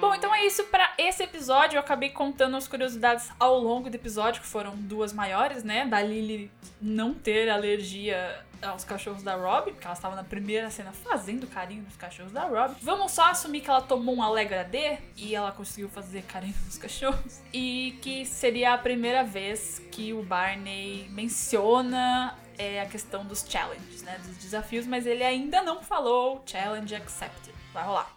Bom, 0.01 0.15
então 0.15 0.35
é 0.35 0.47
isso 0.47 0.65
pra 0.65 0.93
esse 0.99 1.23
episódio. 1.23 1.77
Eu 1.77 1.81
acabei 1.81 2.11
contando 2.11 2.57
as 2.57 2.69
curiosidades 2.69 3.31
ao 3.38 3.59
longo 3.59 3.91
do 3.91 3.95
episódio, 3.95 4.41
que 4.41 4.47
foram 4.47 4.75
duas 4.77 5.12
maiores, 5.12 5.62
né? 5.62 5.87
Da 5.87 6.03
Lily 6.03 6.51
não 6.81 7.15
ter 7.15 7.49
alergia 7.49 8.45
aos 8.62 8.85
cachorros 8.85 9.22
da 9.22 9.35
Rob, 9.35 9.72
porque 9.72 9.87
ela 9.87 9.94
estava 9.94 10.14
na 10.14 10.25
primeira 10.25 10.70
cena 10.70 10.92
fazendo 10.92 11.46
carinho 11.46 11.83
nos 11.83 11.96
cachorros 11.96 12.33
da 12.33 12.44
Rob. 12.44 12.75
Vamos 12.81 13.12
só 13.12 13.31
assumir 13.31 13.61
que 13.61 13.70
ela 13.70 13.83
tomou 13.83 14.16
um 14.16 14.22
Alegra 14.22 14.64
D 14.64 14.98
e 15.16 15.35
ela 15.35 15.53
conseguiu 15.53 15.88
fazer 15.88 16.22
carinho 16.22 16.55
nos 16.64 16.79
cachorros. 16.79 17.40
E 17.53 17.98
que 18.01 18.25
seria 18.25 18.75
a 18.75 18.79
primeira 18.79 19.25
vez 19.25 19.81
que 19.90 20.12
o 20.12 20.22
Barney 20.22 21.09
menciona 21.11 22.37
é, 22.57 22.81
a 22.81 22.87
questão 22.87 23.25
dos 23.25 23.44
challenges, 23.48 24.03
né? 24.03 24.18
Dos 24.25 24.37
desafios, 24.38 24.87
mas 24.87 25.07
ele 25.07 25.25
ainda 25.25 25.62
não 25.62 25.83
falou 25.83 26.42
challenge 26.46 26.94
accepted. 26.94 27.55
Vai 27.72 27.85
rolar. 27.85 28.11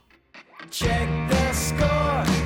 Check 0.70 1.08
the 1.30 1.54
score. 1.54 2.45